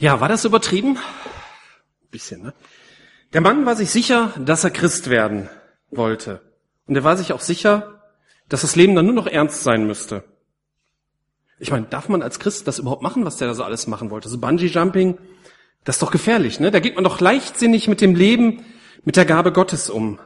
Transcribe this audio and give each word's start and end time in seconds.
Ja, 0.00 0.18
war 0.18 0.30
das 0.30 0.46
übertrieben? 0.46 0.96
Bisschen, 2.10 2.42
ne? 2.42 2.54
Der 3.34 3.42
Mann 3.42 3.66
war 3.66 3.76
sich 3.76 3.90
sicher, 3.90 4.32
dass 4.38 4.64
er 4.64 4.70
Christ 4.70 5.10
werden 5.10 5.50
wollte. 5.90 6.40
Und 6.86 6.96
er 6.96 7.04
war 7.04 7.18
sich 7.18 7.34
auch 7.34 7.42
sicher, 7.42 8.02
dass 8.48 8.62
das 8.62 8.76
Leben 8.76 8.94
dann 8.94 9.04
nur 9.04 9.14
noch 9.14 9.26
ernst 9.26 9.62
sein 9.62 9.86
müsste. 9.86 10.24
Ich 11.58 11.70
meine, 11.70 11.84
darf 11.84 12.08
man 12.08 12.22
als 12.22 12.38
Christ 12.38 12.66
das 12.66 12.78
überhaupt 12.78 13.02
machen, 13.02 13.26
was 13.26 13.36
der 13.36 13.48
da 13.48 13.54
so 13.54 13.62
alles 13.62 13.86
machen 13.86 14.10
wollte? 14.10 14.30
So 14.30 14.38
Bungee-Jumping, 14.38 15.18
das 15.84 15.96
ist 15.96 16.02
doch 16.02 16.10
gefährlich, 16.10 16.60
ne? 16.60 16.70
Da 16.70 16.80
geht 16.80 16.94
man 16.94 17.04
doch 17.04 17.20
leichtsinnig 17.20 17.86
mit 17.86 18.00
dem 18.00 18.14
Leben, 18.14 18.64
mit 19.04 19.16
der 19.16 19.26
Gabe 19.26 19.52
Gottes 19.52 19.90
um. 19.90 20.18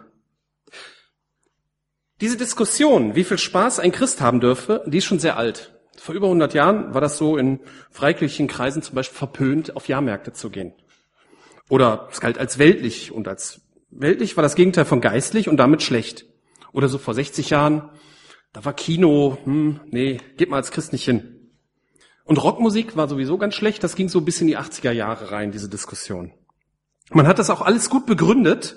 Diese 2.20 2.36
Diskussion, 2.36 3.16
wie 3.16 3.24
viel 3.24 3.38
Spaß 3.38 3.80
ein 3.80 3.90
Christ 3.90 4.20
haben 4.20 4.38
dürfe, 4.38 4.84
die 4.86 4.98
ist 4.98 5.04
schon 5.04 5.18
sehr 5.18 5.36
alt. 5.36 5.73
Vor 5.98 6.14
über 6.14 6.26
100 6.26 6.54
Jahren 6.54 6.94
war 6.94 7.00
das 7.00 7.16
so 7.16 7.36
in 7.36 7.60
freikirchlichen 7.90 8.48
Kreisen 8.48 8.82
zum 8.82 8.94
Beispiel 8.94 9.16
verpönt, 9.16 9.76
auf 9.76 9.88
Jahrmärkte 9.88 10.32
zu 10.32 10.50
gehen. 10.50 10.72
Oder 11.68 12.08
es 12.10 12.20
galt 12.20 12.38
als 12.38 12.58
weltlich 12.58 13.12
und 13.12 13.28
als 13.28 13.62
weltlich 13.90 14.36
war 14.36 14.42
das 14.42 14.54
Gegenteil 14.54 14.84
von 14.84 15.00
geistlich 15.00 15.48
und 15.48 15.56
damit 15.56 15.82
schlecht. 15.82 16.26
Oder 16.72 16.88
so 16.88 16.98
vor 16.98 17.14
60 17.14 17.50
Jahren, 17.50 17.90
da 18.52 18.64
war 18.64 18.72
Kino, 18.72 19.38
hm, 19.44 19.80
nee, 19.86 20.20
geht 20.36 20.50
mal 20.50 20.56
als 20.56 20.70
Christ 20.70 20.92
nicht 20.92 21.04
hin. 21.04 21.50
Und 22.24 22.42
Rockmusik 22.42 22.96
war 22.96 23.08
sowieso 23.08 23.38
ganz 23.38 23.54
schlecht, 23.54 23.84
das 23.84 23.96
ging 23.96 24.08
so 24.08 24.22
bis 24.22 24.40
in 24.40 24.46
die 24.46 24.58
80er 24.58 24.90
Jahre 24.90 25.30
rein, 25.30 25.52
diese 25.52 25.68
Diskussion. 25.68 26.32
Man 27.10 27.26
hat 27.26 27.38
das 27.38 27.50
auch 27.50 27.60
alles 27.60 27.90
gut 27.90 28.06
begründet 28.06 28.76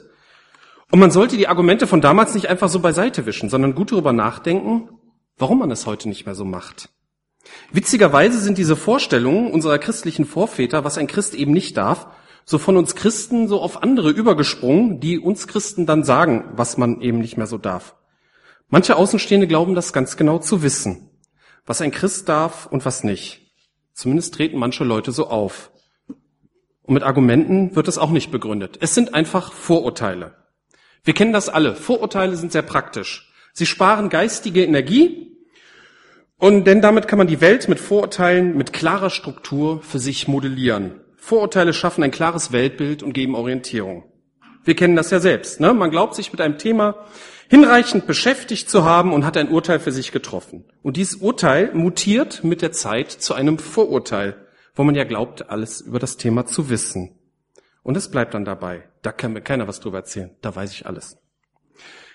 und 0.92 1.00
man 1.00 1.12
sollte 1.12 1.38
die 1.38 1.48
Argumente 1.48 1.88
von 1.88 2.02
damals 2.02 2.36
nicht 2.36 2.50
einfach 2.50 2.70
so 2.70 2.80
beiseite 2.80 3.26
wischen, 3.26 3.50
sondern 3.50 3.74
gut 3.74 3.92
darüber 3.92 4.14
nachdenken, 4.14 4.90
warum 5.38 5.60
man 5.60 5.72
es 5.72 5.86
heute 5.86 6.10
nicht 6.10 6.26
mehr 6.26 6.36
so 6.36 6.46
macht. 6.46 6.90
Witzigerweise 7.72 8.40
sind 8.40 8.58
diese 8.58 8.76
Vorstellungen 8.76 9.52
unserer 9.52 9.78
christlichen 9.78 10.26
Vorväter, 10.26 10.84
was 10.84 10.98
ein 10.98 11.08
Christ 11.08 11.34
eben 11.34 11.52
nicht 11.52 11.76
darf, 11.78 12.08
so 12.46 12.58
von 12.58 12.78
uns 12.78 12.96
Christen 12.96 13.48
so 13.48 13.62
auf 13.62 13.84
andere 13.84 14.10
übergesprungen, 14.10 15.00
die 15.02 15.20
uns 15.20 15.48
Christen 15.48 15.86
dann 15.86 16.04
sagen, 16.04 16.46
was 16.54 16.78
man 16.78 17.02
eben 17.02 17.20
nicht 17.20 17.38
mehr 17.38 17.48
so 17.48 17.58
darf. 17.58 17.96
Manche 18.70 18.96
Außenstehende 18.96 19.48
glauben 19.48 19.76
das 19.76 19.92
ganz 19.92 20.18
genau 20.18 20.40
zu 20.40 20.64
wissen, 20.64 21.10
was 21.66 21.82
ein 21.82 21.92
Christ 21.92 22.30
darf 22.30 22.66
und 22.66 22.86
was 22.86 23.04
nicht. 23.04 23.52
Zumindest 23.94 24.34
treten 24.34 24.58
manche 24.58 24.84
Leute 24.84 25.12
so 25.12 25.28
auf. 25.28 25.72
Und 26.84 26.94
mit 26.94 27.04
Argumenten 27.04 27.76
wird 27.76 27.90
es 27.90 27.98
auch 27.98 28.12
nicht 28.12 28.32
begründet. 28.32 28.78
Es 28.80 28.96
sind 28.96 29.14
einfach 29.14 29.52
Vorurteile. 29.52 30.36
Wir 31.04 31.14
kennen 31.14 31.34
das 31.34 31.50
alle. 31.50 31.76
Vorurteile 31.76 32.38
sind 32.38 32.52
sehr 32.52 32.62
praktisch. 32.62 33.32
Sie 33.54 33.66
sparen 33.66 34.10
geistige 34.10 34.64
Energie 34.64 35.37
und 36.40 36.66
denn 36.66 36.82
damit 36.82 37.08
kann 37.08 37.18
man 37.18 37.28
die 37.28 37.42
Welt 37.42 37.68
mit 37.68 37.80
Vorurteilen, 37.80 38.56
mit 38.56 38.74
klarer 38.74 39.10
Struktur 39.10 39.82
für 39.82 40.00
sich 40.00 40.28
modellieren. 40.28 41.02
Vorurteile 41.18 41.74
schaffen 41.74 42.04
ein 42.04 42.12
klares 42.12 42.52
Weltbild 42.52 43.04
und 43.04 43.14
geben 43.14 43.36
Orientierung. 43.36 44.04
Wir 44.64 44.76
kennen 44.76 44.96
das 44.96 45.12
ja 45.12 45.20
selbst. 45.20 45.60
Ne? 45.60 45.74
Man 45.74 45.92
glaubt 45.92 46.14
sich 46.14 46.32
mit 46.32 46.42
einem 46.42 46.58
Thema 46.58 47.06
hinreichend 47.50 48.08
beschäftigt 48.08 48.70
zu 48.70 48.84
haben 48.84 49.14
und 49.14 49.26
hat 49.26 49.38
ein 49.38 49.50
Urteil 49.50 49.80
für 49.80 49.92
sich 49.92 50.12
getroffen. 50.12 50.66
Und 50.84 50.98
dieses 50.98 51.16
Urteil 51.16 51.74
mutiert 51.74 52.44
mit 52.44 52.62
der 52.62 52.72
Zeit 52.72 53.12
zu 53.12 53.34
einem 53.34 53.58
Vorurteil, 53.58 54.36
wo 54.76 54.84
man 54.84 54.96
ja 54.96 55.06
glaubt, 55.06 55.50
alles 55.50 55.82
über 55.82 56.00
das 56.00 56.18
Thema 56.18 56.46
zu 56.46 56.70
wissen. 56.70 57.18
Und 57.84 57.96
es 57.96 58.12
bleibt 58.12 58.34
dann 58.34 58.46
dabei. 58.46 58.84
Da 59.02 59.12
kann 59.12 59.34
mir 59.34 59.42
keiner 59.42 59.68
was 59.68 59.80
drüber 59.80 60.00
erzählen. 60.00 60.32
Da 60.42 60.56
weiß 60.56 60.72
ich 60.74 60.86
alles. 60.86 61.18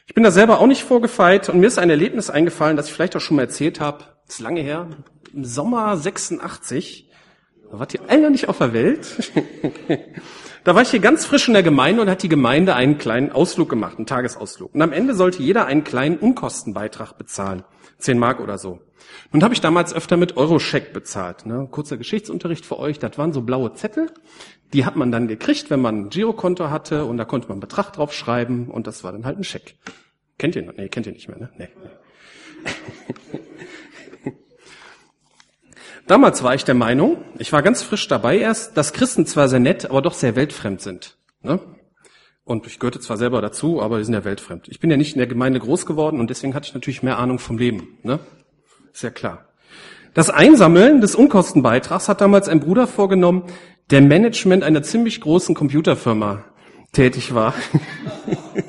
Ich 0.07 0.15
bin 0.15 0.25
da 0.25 0.31
selber 0.31 0.61
auch 0.61 0.67
nicht 0.67 0.83
vorgefeit 0.83 1.49
und 1.49 1.61
mir 1.61 1.67
ist 1.67 1.79
ein 1.79 1.89
Erlebnis 1.89 2.29
eingefallen, 2.29 2.77
das 2.77 2.89
ich 2.89 2.93
vielleicht 2.93 3.17
auch 3.17 3.21
schon 3.21 3.37
mal 3.37 3.45
erzählt 3.45 3.81
habe. 3.81 4.05
Ist 4.33 4.41
lange 4.41 4.63
her. 4.63 4.89
Im 5.35 5.45
Sommer 5.45 5.95
86. 5.95 7.07
Da 7.71 7.79
wart 7.79 7.93
ihr 7.93 8.09
einer 8.09 8.31
nicht 8.31 8.49
auf 8.49 8.57
der 8.57 8.73
Welt. 8.73 9.31
da 10.65 10.75
war 10.75 10.81
ich 10.81 10.89
hier 10.89 11.01
ganz 11.01 11.27
frisch 11.27 11.49
in 11.49 11.53
der 11.53 11.63
Gemeinde 11.63 12.01
und 12.01 12.09
hat 12.09 12.23
die 12.23 12.31
Gemeinde 12.31 12.75
einen 12.75 12.97
kleinen 12.97 13.31
Ausflug 13.31 13.69
gemacht, 13.69 13.99
einen 13.99 14.07
Tagesausflug. 14.07 14.75
Und 14.75 14.81
am 14.81 14.95
Ende 14.95 15.15
sollte 15.15 15.43
jeder 15.43 15.67
einen 15.67 15.85
kleinen 15.85 16.17
Unkostenbeitrag 16.17 17.19
bezahlen. 17.19 17.65
Zehn 17.99 18.19
Mark 18.19 18.41
oder 18.41 18.57
so. 18.57 18.81
Nun 19.33 19.45
habe 19.45 19.53
ich 19.53 19.61
damals 19.61 19.93
öfter 19.93 20.17
mit 20.17 20.39
Euroscheck 20.39 20.95
bezahlt. 20.95 21.45
Ne? 21.45 21.69
Kurzer 21.71 21.99
Geschichtsunterricht 21.99 22.65
für 22.65 22.79
euch. 22.79 22.99
Das 22.99 23.19
waren 23.19 23.35
so 23.35 23.43
blaue 23.43 23.75
Zettel. 23.75 24.13
Die 24.73 24.87
hat 24.87 24.97
man 24.97 25.13
dann 25.13 25.29
gekriegt, 25.29 25.69
wenn 25.69 25.83
man 25.83 26.05
ein 26.05 26.09
Girokonto 26.09 26.71
hatte 26.71 27.05
und 27.05 27.19
da 27.19 27.27
konnte 27.27 27.49
man 27.49 27.57
einen 27.57 27.61
Betrag 27.61 27.93
draufschreiben 27.93 28.69
und 28.69 28.87
das 28.87 29.05
war 29.05 29.13
dann 29.13 29.27
halt 29.27 29.37
ein 29.37 29.45
Scheck. 29.45 29.75
Kennt 30.39 30.57
ihr 30.57 30.63
noch? 30.63 30.73
Nee, 30.73 30.89
kennt 30.89 31.07
ihr 31.07 31.13
nicht 31.13 31.29
mehr, 31.29 31.37
ne? 31.37 31.51
Nee. 31.59 31.69
Damals 36.13 36.43
war 36.43 36.55
ich 36.55 36.67
der 36.67 36.75
Meinung, 36.75 37.25
ich 37.39 37.55
war 37.55 37.63
ganz 37.63 37.83
frisch 37.83 38.07
dabei 38.07 38.37
erst, 38.37 38.77
dass 38.77 38.93
Christen 38.93 39.25
zwar 39.25 39.49
sehr 39.49 39.61
nett, 39.61 39.89
aber 39.89 40.03
doch 40.03 40.13
sehr 40.13 40.37
weltfremd 40.37 40.83
sind. 40.83 41.17
Ne? 41.41 41.59
Und 42.45 42.67
ich 42.67 42.79
gehörte 42.79 43.01
zwar 43.01 43.17
selber 43.17 43.41
dazu, 43.41 43.81
aber 43.81 43.97
die 43.97 44.05
sind 44.05 44.13
ja 44.13 44.23
weltfremd. 44.23 44.69
Ich 44.69 44.79
bin 44.79 44.91
ja 44.91 44.99
nicht 44.99 45.15
in 45.15 45.21
der 45.21 45.27
Gemeinde 45.27 45.59
groß 45.59 45.87
geworden 45.87 46.21
und 46.21 46.29
deswegen 46.29 46.55
hatte 46.55 46.69
ich 46.69 46.75
natürlich 46.75 47.03
mehr 47.03 47.19
Ahnung 47.19 47.39
vom 47.39 47.57
Leben. 47.57 47.97
Ne? 48.03 48.19
Ist 48.93 49.03
ja 49.03 49.09
klar. 49.09 49.47
Das 50.13 50.29
Einsammeln 50.29 51.01
des 51.01 51.15
Unkostenbeitrags 51.15 52.11
hat 52.11 52.21
damals 52.21 52.47
ein 52.47 52.61
Bruder 52.61 52.87
vorgenommen, 52.87 53.45
der 53.91 54.03
Management 54.03 54.65
einer 54.65 54.83
ziemlich 54.83 55.19
großen 55.19 55.55
Computerfirma 55.55 56.45
tätig 56.93 57.35
war. 57.35 57.55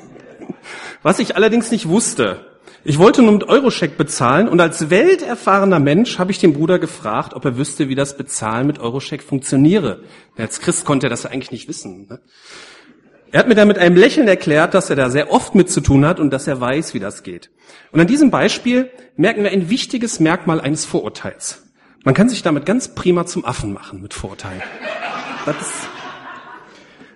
Was 1.02 1.18
ich 1.18 1.36
allerdings 1.36 1.70
nicht 1.70 1.90
wusste. 1.90 2.53
Ich 2.86 2.98
wollte 2.98 3.22
nur 3.22 3.32
mit 3.32 3.44
Eurocheck 3.44 3.96
bezahlen 3.96 4.46
und 4.46 4.60
als 4.60 4.90
welterfahrener 4.90 5.78
Mensch 5.78 6.18
habe 6.18 6.30
ich 6.30 6.38
den 6.38 6.52
Bruder 6.52 6.78
gefragt, 6.78 7.32
ob 7.32 7.46
er 7.46 7.56
wüsste, 7.56 7.88
wie 7.88 7.94
das 7.94 8.18
Bezahlen 8.18 8.66
mit 8.66 8.78
Eurocheck 8.78 9.22
funktioniere. 9.22 10.02
Als 10.36 10.60
Christ 10.60 10.84
konnte 10.84 11.06
er 11.06 11.10
das 11.10 11.24
eigentlich 11.24 11.50
nicht 11.50 11.66
wissen. 11.66 12.06
Ne? 12.10 12.20
Er 13.32 13.40
hat 13.40 13.48
mir 13.48 13.54
dann 13.54 13.68
mit 13.68 13.78
einem 13.78 13.96
Lächeln 13.96 14.28
erklärt, 14.28 14.74
dass 14.74 14.90
er 14.90 14.96
da 14.96 15.08
sehr 15.08 15.32
oft 15.32 15.54
mit 15.54 15.70
zu 15.70 15.80
tun 15.80 16.04
hat 16.04 16.20
und 16.20 16.30
dass 16.30 16.46
er 16.46 16.60
weiß, 16.60 16.92
wie 16.92 17.00
das 17.00 17.22
geht. 17.22 17.50
Und 17.90 18.00
an 18.00 18.06
diesem 18.06 18.30
Beispiel 18.30 18.90
merken 19.16 19.44
wir 19.44 19.50
ein 19.50 19.70
wichtiges 19.70 20.20
Merkmal 20.20 20.60
eines 20.60 20.84
Vorurteils. 20.84 21.62
Man 22.04 22.14
kann 22.14 22.28
sich 22.28 22.42
damit 22.42 22.66
ganz 22.66 22.94
prima 22.94 23.24
zum 23.24 23.46
Affen 23.46 23.72
machen 23.72 24.02
mit 24.02 24.12
Vorurteilen. 24.12 24.62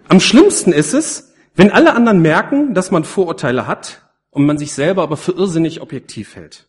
Am 0.08 0.18
schlimmsten 0.18 0.72
ist 0.72 0.94
es, 0.94 1.34
wenn 1.54 1.70
alle 1.70 1.92
anderen 1.92 2.22
merken, 2.22 2.72
dass 2.72 2.90
man 2.90 3.04
Vorurteile 3.04 3.66
hat 3.66 4.07
und 4.30 4.46
man 4.46 4.58
sich 4.58 4.72
selber 4.72 5.02
aber 5.02 5.16
für 5.16 5.32
irrsinnig 5.32 5.80
objektiv 5.80 6.36
hält. 6.36 6.66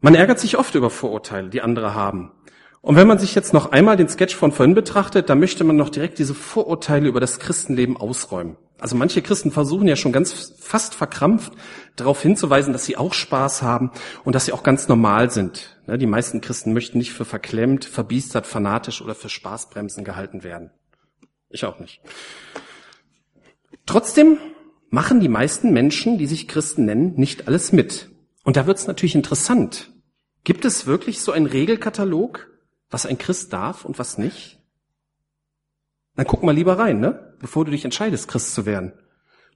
Man 0.00 0.14
ärgert 0.14 0.40
sich 0.40 0.58
oft 0.58 0.74
über 0.74 0.90
Vorurteile, 0.90 1.50
die 1.50 1.60
andere 1.60 1.94
haben. 1.94 2.32
Und 2.82 2.96
wenn 2.96 3.06
man 3.06 3.18
sich 3.18 3.34
jetzt 3.34 3.52
noch 3.52 3.72
einmal 3.72 3.98
den 3.98 4.08
Sketch 4.08 4.34
von 4.34 4.52
vorhin 4.52 4.74
betrachtet, 4.74 5.28
dann 5.28 5.38
möchte 5.38 5.64
man 5.64 5.76
noch 5.76 5.90
direkt 5.90 6.18
diese 6.18 6.34
Vorurteile 6.34 7.08
über 7.08 7.20
das 7.20 7.38
Christenleben 7.38 7.98
ausräumen. 7.98 8.56
Also 8.78 8.96
manche 8.96 9.20
Christen 9.20 9.50
versuchen 9.50 9.86
ja 9.86 9.96
schon 9.96 10.12
ganz 10.12 10.54
fast 10.58 10.94
verkrampft 10.94 11.52
darauf 11.96 12.22
hinzuweisen, 12.22 12.72
dass 12.72 12.86
sie 12.86 12.96
auch 12.96 13.12
Spaß 13.12 13.60
haben 13.60 13.90
und 14.24 14.34
dass 14.34 14.46
sie 14.46 14.52
auch 14.52 14.62
ganz 14.62 14.88
normal 14.88 15.30
sind. 15.30 15.78
Ne, 15.86 15.98
die 15.98 16.06
meisten 16.06 16.40
Christen 16.40 16.72
möchten 16.72 16.96
nicht 16.96 17.12
für 17.12 17.26
verklemmt, 17.26 17.84
verbiestert, 17.84 18.46
fanatisch 18.46 19.02
oder 19.02 19.14
für 19.14 19.28
Spaßbremsen 19.28 20.02
gehalten 20.02 20.42
werden. 20.42 20.70
Ich 21.50 21.66
auch 21.66 21.78
nicht. 21.78 22.00
Trotzdem 23.84 24.38
machen 24.90 25.20
die 25.20 25.28
meisten 25.28 25.72
Menschen, 25.72 26.18
die 26.18 26.26
sich 26.26 26.48
Christen 26.48 26.84
nennen, 26.84 27.14
nicht 27.14 27.46
alles 27.46 27.72
mit. 27.72 28.10
Und 28.44 28.56
da 28.56 28.66
wird 28.66 28.78
es 28.78 28.86
natürlich 28.86 29.14
interessant. 29.14 29.92
Gibt 30.44 30.64
es 30.64 30.86
wirklich 30.86 31.20
so 31.20 31.32
einen 31.32 31.46
Regelkatalog, 31.46 32.48
was 32.90 33.06
ein 33.06 33.18
Christ 33.18 33.52
darf 33.52 33.84
und 33.84 33.98
was 33.98 34.18
nicht? 34.18 34.58
Dann 36.16 36.26
guck 36.26 36.42
mal 36.42 36.54
lieber 36.54 36.78
rein, 36.78 37.00
ne? 37.00 37.36
Bevor 37.38 37.64
du 37.64 37.70
dich 37.70 37.84
entscheidest, 37.84 38.28
Christ 38.28 38.54
zu 38.54 38.66
werden. 38.66 38.92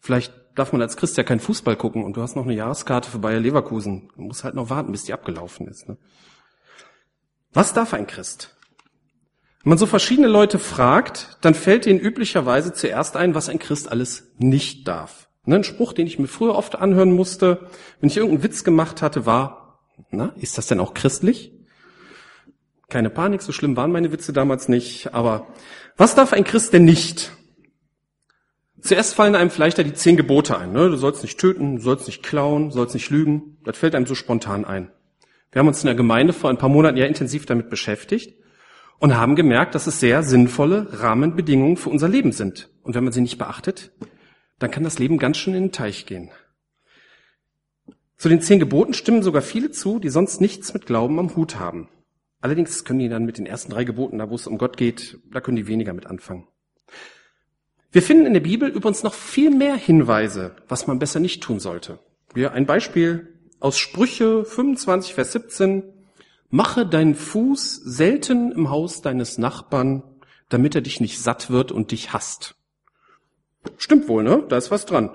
Vielleicht 0.01 0.33
darf 0.55 0.73
man 0.73 0.83
als 0.83 0.97
Christ 0.97 1.17
ja 1.17 1.25
keinen 1.25 1.41
Fußball 1.41 1.77
gucken 1.77 2.05
und 2.05 2.17
du 2.17 2.23
hast 2.23 2.37
noch 2.37 2.45
eine 2.45 2.55
Jahreskarte 2.55 3.11
für 3.11 3.19
Bayer 3.19 3.41
Leverkusen. 3.41 4.11
Du 4.15 4.23
musst 4.23 4.45
halt 4.45 4.55
noch 4.55 4.71
warten, 4.71 4.93
bis 4.93 5.05
die 5.05 5.13
abgelaufen 5.13 5.67
ist. 5.67 5.89
Ne? 5.89 5.99
Was 7.53 7.73
darf 7.73 7.93
ein 7.93 8.07
Christ? 8.07 8.57
Wenn 9.63 9.71
man 9.71 9.79
so 9.79 9.87
verschiedene 9.87 10.29
Leute 10.29 10.59
fragt, 10.59 11.39
dann 11.41 11.55
fällt 11.55 11.87
ihnen 11.87 11.99
üblicherweise 11.99 12.73
zuerst 12.73 13.17
ein, 13.17 13.35
was 13.35 13.49
ein 13.49 13.59
Christ 13.59 13.91
alles 13.91 14.31
nicht 14.39 14.87
darf. 14.87 15.24
Ne, 15.47 15.57
ein 15.57 15.65
Spruch, 15.65 15.93
den 15.93 16.07
ich 16.07 16.19
mir 16.19 16.27
früher 16.27 16.55
oft 16.55 16.77
anhören 16.77 17.13
musste, 17.13 17.67
wenn 18.01 18.09
ich 18.09 18.17
irgendeinen 18.17 18.45
Witz 18.45 18.65
gemacht 18.65 19.03
hatte, 19.03 19.27
war, 19.27 19.81
na, 20.11 20.33
ist 20.37 20.57
das 20.57 20.67
denn 20.67 20.81
auch 20.81 20.95
christlich? 20.95 21.53
Keine 22.89 23.11
Panik, 23.11 23.43
so 23.43 23.53
schlimm 23.53 23.77
waren 23.77 23.93
meine 23.93 24.13
Witze 24.13 24.33
damals 24.33 24.69
nicht, 24.69 25.15
aber 25.15 25.47
was 25.97 26.15
darf 26.15 26.33
ein 26.33 26.45
Christ 26.45 26.73
denn 26.73 26.85
nicht? 26.85 27.33
Zuerst 28.81 29.15
fallen 29.15 29.35
einem 29.35 29.51
vielleicht 29.51 29.79
da 29.79 29.83
die 29.83 29.95
zehn 29.95 30.17
Gebote 30.17 30.59
ein. 30.59 30.73
Ne? 30.73 30.91
Du 30.91 30.97
sollst 30.97 31.23
nicht 31.23 31.39
töten, 31.39 31.77
du 31.77 31.83
sollst 31.83 32.07
nicht 32.07 32.23
klauen, 32.23 32.69
du 32.69 32.75
sollst 32.75 32.95
nicht 32.95 33.09
lügen. 33.09 33.57
Das 33.65 33.79
fällt 33.79 33.95
einem 33.95 34.05
so 34.05 34.15
spontan 34.15 34.67
ein. 34.67 34.91
Wir 35.53 35.61
haben 35.61 35.69
uns 35.69 35.83
in 35.83 35.87
der 35.87 35.95
Gemeinde 35.95 36.35
vor 36.35 36.51
ein 36.51 36.59
paar 36.59 36.69
Monaten 36.69 36.99
ja 36.99 37.07
intensiv 37.07 37.47
damit 37.47 37.71
beschäftigt 37.71 38.35
und 38.99 39.17
haben 39.17 39.37
gemerkt, 39.37 39.75
dass 39.75 39.87
es 39.87 40.01
sehr 40.01 40.23
sinnvolle 40.23 40.89
Rahmenbedingungen 41.01 41.79
für 41.79 41.89
unser 41.89 42.09
Leben 42.09 42.33
sind. 42.33 42.69
Und 42.83 42.95
wenn 42.95 43.05
man 43.05 43.13
sie 43.13 43.23
nicht 43.23 43.39
beachtet, 43.39 43.93
dann 44.59 44.71
kann 44.71 44.85
das 44.85 44.99
Leben 44.99 45.19
ganz 45.19 45.37
schön 45.37 45.55
in 45.55 45.65
den 45.65 45.73
Teich 45.73 46.07
gehen. 46.07 46.31
Zu 48.17 48.29
den 48.29 48.41
zehn 48.41 48.59
Geboten 48.59 48.95
stimmen 48.95 49.23
sogar 49.23 49.43
viele 49.43 49.71
zu, 49.71 49.99
die 49.99 50.09
sonst 50.09 50.41
nichts 50.41 50.73
mit 50.73 50.87
Glauben 50.87 51.19
am 51.19 51.37
Hut 51.37 51.57
haben. 51.57 51.89
Allerdings 52.41 52.85
können 52.85 53.01
die 53.01 53.09
dann 53.09 53.25
mit 53.25 53.39
den 53.39 53.47
ersten 53.47 53.73
drei 53.73 53.85
Geboten, 53.85 54.19
da 54.19 54.31
wo 54.31 54.35
es 54.35 54.47
um 54.47 54.59
Gott 54.59 54.77
geht, 54.77 55.19
da 55.33 55.41
können 55.41 55.57
die 55.57 55.67
weniger 55.67 55.93
mit 55.93 56.07
anfangen. 56.07 56.47
Wir 57.91 58.03
finden 58.03 58.27
in 58.27 58.35
der 58.35 58.41
Bibel 58.41 58.69
übrigens 58.69 59.03
noch 59.03 59.15
viel 59.15 59.51
mehr 59.51 59.77
Hinweise, 59.77 60.57
was 60.69 60.87
man 60.87 60.99
besser 60.99 61.21
nicht 61.21 61.43
tun 61.43 61.61
sollte. 61.61 62.01
Wir 62.35 62.53
ein 62.53 62.67
Beispiel 62.67 63.29
aus 63.61 63.79
Sprüche 63.79 64.45
25, 64.45 65.15
Vers 65.15 65.33
17. 65.33 65.85
Mache 66.51 66.87
deinen 66.87 67.15
Fuß 67.15 67.77
selten 67.77 68.53
im 68.53 68.69
Haus 68.69 69.01
deines 69.01 69.39
Nachbarn, 69.39 70.03
damit 70.49 70.75
er 70.75 70.81
dich 70.81 71.01
nicht 71.01 71.21
satt 71.21 71.51
wird 71.51 71.73
und 71.73 71.93
dich 71.93 72.13
hasst. 72.13 72.57
Stimmt 73.77 74.09
wohl, 74.09 74.23
ne? 74.23 74.45
Da 74.49 74.57
ist 74.57 74.71
was 74.71 74.87
dran. 74.87 75.11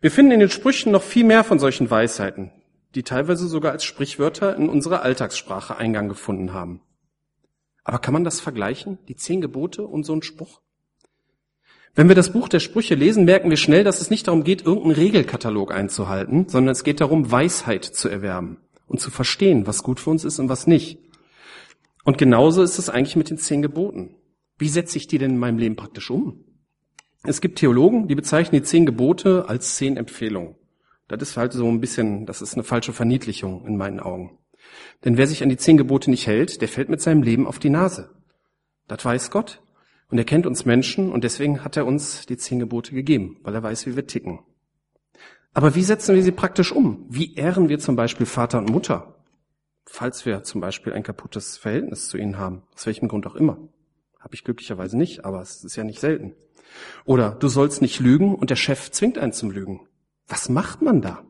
Wir 0.00 0.10
finden 0.10 0.32
in 0.32 0.40
den 0.40 0.50
Sprüchen 0.50 0.92
noch 0.92 1.02
viel 1.02 1.24
mehr 1.24 1.44
von 1.44 1.58
solchen 1.58 1.90
Weisheiten 1.90 2.50
die 2.94 3.02
teilweise 3.02 3.48
sogar 3.48 3.72
als 3.72 3.84
Sprichwörter 3.84 4.56
in 4.56 4.68
unserer 4.68 5.02
Alltagssprache 5.02 5.76
Eingang 5.76 6.08
gefunden 6.08 6.52
haben. 6.52 6.80
Aber 7.82 7.98
kann 7.98 8.14
man 8.14 8.24
das 8.24 8.40
vergleichen, 8.40 8.98
die 9.08 9.16
zehn 9.16 9.40
Gebote 9.40 9.82
und 9.82 10.04
so 10.04 10.14
ein 10.14 10.22
Spruch? 10.22 10.60
Wenn 11.94 12.08
wir 12.08 12.14
das 12.14 12.32
Buch 12.32 12.48
der 12.48 12.60
Sprüche 12.60 12.94
lesen, 12.94 13.24
merken 13.24 13.50
wir 13.50 13.56
schnell, 13.56 13.84
dass 13.84 14.00
es 14.00 14.10
nicht 14.10 14.26
darum 14.26 14.42
geht, 14.42 14.62
irgendeinen 14.62 14.96
Regelkatalog 14.96 15.72
einzuhalten, 15.72 16.48
sondern 16.48 16.72
es 16.72 16.82
geht 16.82 17.00
darum, 17.00 17.30
Weisheit 17.30 17.84
zu 17.84 18.08
erwerben 18.08 18.58
und 18.86 19.00
zu 19.00 19.10
verstehen, 19.10 19.66
was 19.66 19.82
gut 19.82 20.00
für 20.00 20.10
uns 20.10 20.24
ist 20.24 20.38
und 20.38 20.48
was 20.48 20.66
nicht. 20.66 20.98
Und 22.04 22.18
genauso 22.18 22.62
ist 22.62 22.78
es 22.78 22.88
eigentlich 22.88 23.16
mit 23.16 23.30
den 23.30 23.38
zehn 23.38 23.62
Geboten. 23.62 24.16
Wie 24.58 24.68
setze 24.68 24.98
ich 24.98 25.06
die 25.06 25.18
denn 25.18 25.32
in 25.32 25.38
meinem 25.38 25.58
Leben 25.58 25.76
praktisch 25.76 26.10
um? 26.10 26.44
Es 27.26 27.40
gibt 27.40 27.58
Theologen, 27.58 28.06
die 28.06 28.14
bezeichnen 28.14 28.60
die 28.60 28.66
zehn 28.66 28.84
Gebote 28.84 29.48
als 29.48 29.76
zehn 29.76 29.96
Empfehlungen. 29.96 30.56
Das 31.08 31.22
ist 31.22 31.38
halt 31.38 31.54
so 31.54 31.66
ein 31.66 31.80
bisschen, 31.80 32.26
das 32.26 32.42
ist 32.42 32.52
eine 32.52 32.64
falsche 32.64 32.92
Verniedlichung 32.92 33.66
in 33.66 33.78
meinen 33.78 33.98
Augen. 33.98 34.38
Denn 35.04 35.16
wer 35.16 35.26
sich 35.26 35.42
an 35.42 35.48
die 35.48 35.56
zehn 35.56 35.78
Gebote 35.78 36.10
nicht 36.10 36.26
hält, 36.26 36.60
der 36.60 36.68
fällt 36.68 36.90
mit 36.90 37.00
seinem 37.00 37.22
Leben 37.22 37.46
auf 37.46 37.58
die 37.58 37.70
Nase. 37.70 38.10
Das 38.88 39.02
weiß 39.02 39.30
Gott. 39.30 39.62
Und 40.10 40.18
er 40.18 40.24
kennt 40.24 40.46
uns 40.46 40.66
Menschen 40.66 41.10
und 41.10 41.24
deswegen 41.24 41.64
hat 41.64 41.78
er 41.78 41.86
uns 41.86 42.26
die 42.26 42.36
zehn 42.36 42.58
Gebote 42.58 42.94
gegeben, 42.94 43.38
weil 43.42 43.54
er 43.54 43.62
weiß, 43.62 43.86
wie 43.86 43.96
wir 43.96 44.06
ticken. 44.06 44.40
Aber 45.54 45.74
wie 45.74 45.82
setzen 45.82 46.14
wir 46.14 46.22
sie 46.22 46.30
praktisch 46.30 46.72
um? 46.72 47.06
Wie 47.08 47.34
ehren 47.36 47.70
wir 47.70 47.78
zum 47.78 47.96
Beispiel 47.96 48.26
Vater 48.26 48.58
und 48.58 48.68
Mutter? 48.68 49.24
Falls 49.86 50.26
wir 50.26 50.42
zum 50.42 50.60
Beispiel 50.60 50.92
ein 50.92 51.02
kaputtes 51.02 51.56
Verhältnis 51.56 52.08
zu 52.08 52.18
ihnen 52.18 52.36
haben, 52.36 52.64
aus 52.74 52.84
welchem 52.84 53.08
Grund 53.08 53.26
auch 53.26 53.34
immer. 53.34 53.56
Habe 54.20 54.34
ich 54.34 54.44
glücklicherweise 54.44 54.98
nicht, 54.98 55.24
aber 55.24 55.40
es 55.40 55.64
ist 55.64 55.76
ja 55.76 55.84
nicht 55.84 56.00
selten. 56.00 56.34
Oder 57.04 57.30
du 57.32 57.48
sollst 57.48 57.82
nicht 57.82 58.00
lügen 58.00 58.34
und 58.34 58.50
der 58.50 58.56
Chef 58.56 58.90
zwingt 58.90 59.18
einen 59.18 59.32
zum 59.32 59.50
Lügen. 59.50 59.88
Was 60.26 60.48
macht 60.48 60.82
man 60.82 61.02
da? 61.02 61.24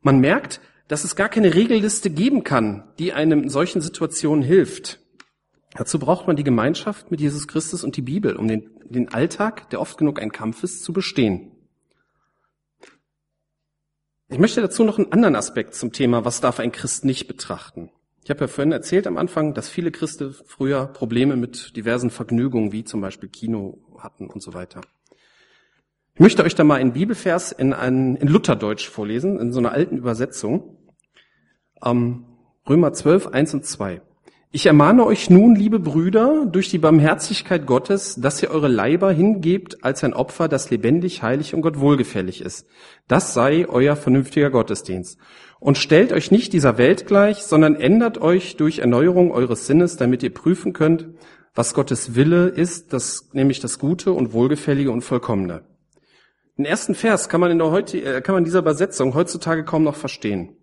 Man 0.00 0.20
merkt, 0.20 0.60
dass 0.88 1.04
es 1.04 1.16
gar 1.16 1.28
keine 1.28 1.54
Regelliste 1.54 2.10
geben 2.10 2.44
kann, 2.44 2.92
die 2.98 3.12
einem 3.12 3.44
in 3.44 3.48
solchen 3.48 3.80
Situationen 3.80 4.44
hilft. 4.44 5.00
Dazu 5.74 5.98
braucht 5.98 6.26
man 6.26 6.36
die 6.36 6.44
Gemeinschaft 6.44 7.10
mit 7.10 7.20
Jesus 7.20 7.48
Christus 7.48 7.82
und 7.82 7.96
die 7.96 8.02
Bibel, 8.02 8.36
um 8.36 8.46
den, 8.46 8.70
den 8.84 9.12
Alltag, 9.12 9.70
der 9.70 9.80
oft 9.80 9.96
genug 9.96 10.20
ein 10.20 10.32
Kampf 10.32 10.62
ist, 10.64 10.84
zu 10.84 10.92
bestehen. 10.92 11.52
Ich 14.28 14.38
möchte 14.38 14.60
dazu 14.60 14.84
noch 14.84 14.98
einen 14.98 15.12
anderen 15.12 15.36
Aspekt 15.36 15.74
zum 15.74 15.92
Thema, 15.92 16.24
was 16.24 16.40
darf 16.40 16.58
ein 16.58 16.72
Christ 16.72 17.04
nicht 17.04 17.26
betrachten. 17.26 17.90
Ich 18.24 18.30
habe 18.30 18.40
ja 18.40 18.46
vorhin 18.46 18.72
erzählt 18.72 19.06
am 19.06 19.18
Anfang, 19.18 19.52
dass 19.52 19.68
viele 19.68 19.90
Christen 19.90 20.34
früher 20.46 20.86
Probleme 20.86 21.36
mit 21.36 21.76
diversen 21.76 22.08
Vergnügungen, 22.08 22.72
wie 22.72 22.84
zum 22.84 23.00
Beispiel 23.00 23.28
Kino 23.28 23.78
hatten 24.02 24.28
und 24.28 24.42
so 24.42 24.54
weiter. 24.54 24.80
Ich 26.14 26.20
möchte 26.20 26.44
euch 26.44 26.54
da 26.54 26.64
mal 26.64 26.80
einen 26.80 26.92
Bibelvers 26.92 27.52
in, 27.52 27.72
ein, 27.72 28.16
in 28.16 28.28
Lutherdeutsch 28.28 28.88
vorlesen, 28.88 29.38
in 29.38 29.52
so 29.52 29.60
einer 29.60 29.72
alten 29.72 29.96
Übersetzung. 29.96 30.76
Ähm, 31.82 32.26
Römer 32.68 32.92
12, 32.92 33.28
1 33.28 33.54
und 33.54 33.64
2. 33.64 34.02
Ich 34.54 34.66
ermahne 34.66 35.06
euch 35.06 35.30
nun, 35.30 35.54
liebe 35.54 35.78
Brüder, 35.78 36.44
durch 36.44 36.68
die 36.68 36.76
Barmherzigkeit 36.76 37.64
Gottes, 37.64 38.16
dass 38.20 38.42
ihr 38.42 38.50
eure 38.50 38.68
Leiber 38.68 39.10
hingebt 39.10 39.82
als 39.82 40.04
ein 40.04 40.12
Opfer, 40.12 40.46
das 40.46 40.68
lebendig, 40.68 41.22
heilig 41.22 41.54
und 41.54 41.62
Gott 41.62 41.80
wohlgefällig 41.80 42.42
ist. 42.42 42.68
Das 43.08 43.32
sei 43.32 43.66
euer 43.66 43.96
vernünftiger 43.96 44.50
Gottesdienst. 44.50 45.18
Und 45.58 45.78
stellt 45.78 46.12
euch 46.12 46.30
nicht 46.30 46.52
dieser 46.52 46.76
Welt 46.76 47.06
gleich, 47.06 47.44
sondern 47.44 47.76
ändert 47.76 48.20
euch 48.20 48.56
durch 48.58 48.80
Erneuerung 48.80 49.30
eures 49.32 49.66
Sinnes, 49.66 49.96
damit 49.96 50.22
ihr 50.22 50.34
prüfen 50.34 50.74
könnt, 50.74 51.06
was 51.54 51.74
Gottes 51.74 52.14
Wille 52.14 52.48
ist, 52.48 52.92
das, 52.92 53.28
nämlich 53.32 53.60
das 53.60 53.78
Gute 53.78 54.12
und 54.12 54.32
Wohlgefällige 54.32 54.90
und 54.90 55.02
Vollkommene. 55.02 55.64
Den 56.56 56.64
ersten 56.64 56.94
Vers 56.94 57.28
kann 57.28 57.40
man 57.40 57.50
in 57.50 57.58
der 57.58 57.70
heute, 57.70 57.98
äh, 57.98 58.20
kann 58.20 58.34
man 58.34 58.44
dieser 58.44 58.60
Übersetzung 58.60 59.14
heutzutage 59.14 59.64
kaum 59.64 59.84
noch 59.84 59.96
verstehen. 59.96 60.56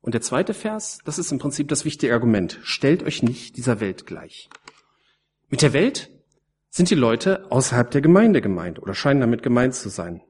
Und 0.00 0.12
der 0.12 0.20
zweite 0.20 0.52
Vers, 0.52 0.98
das 1.04 1.18
ist 1.18 1.32
im 1.32 1.38
Prinzip 1.38 1.68
das 1.68 1.84
wichtige 1.84 2.12
Argument. 2.12 2.58
Stellt 2.62 3.02
euch 3.02 3.22
nicht 3.22 3.56
dieser 3.56 3.80
Welt 3.80 4.06
gleich. 4.06 4.50
Mit 5.48 5.62
der 5.62 5.72
Welt 5.72 6.10
sind 6.68 6.90
die 6.90 6.94
Leute 6.94 7.50
außerhalb 7.50 7.90
der 7.90 8.00
Gemeinde 8.00 8.42
gemeint 8.42 8.82
oder 8.82 8.94
scheinen 8.94 9.20
damit 9.20 9.42
gemeint 9.42 9.74
zu 9.74 9.88
sein. 9.88 10.20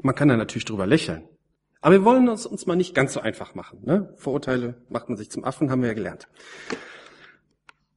Man 0.00 0.14
kann 0.14 0.28
da 0.28 0.36
natürlich 0.36 0.64
drüber 0.64 0.86
lächeln. 0.86 1.28
Aber 1.80 1.94
wir 1.94 2.04
wollen 2.04 2.28
es 2.28 2.46
uns 2.46 2.66
mal 2.66 2.76
nicht 2.76 2.94
ganz 2.94 3.12
so 3.12 3.20
einfach 3.20 3.54
machen. 3.54 3.80
Ne? 3.84 4.14
Vorurteile 4.16 4.80
macht 4.88 5.08
man 5.08 5.18
sich 5.18 5.30
zum 5.30 5.44
Affen, 5.44 5.70
haben 5.70 5.82
wir 5.82 5.88
ja 5.88 5.94
gelernt. 5.94 6.28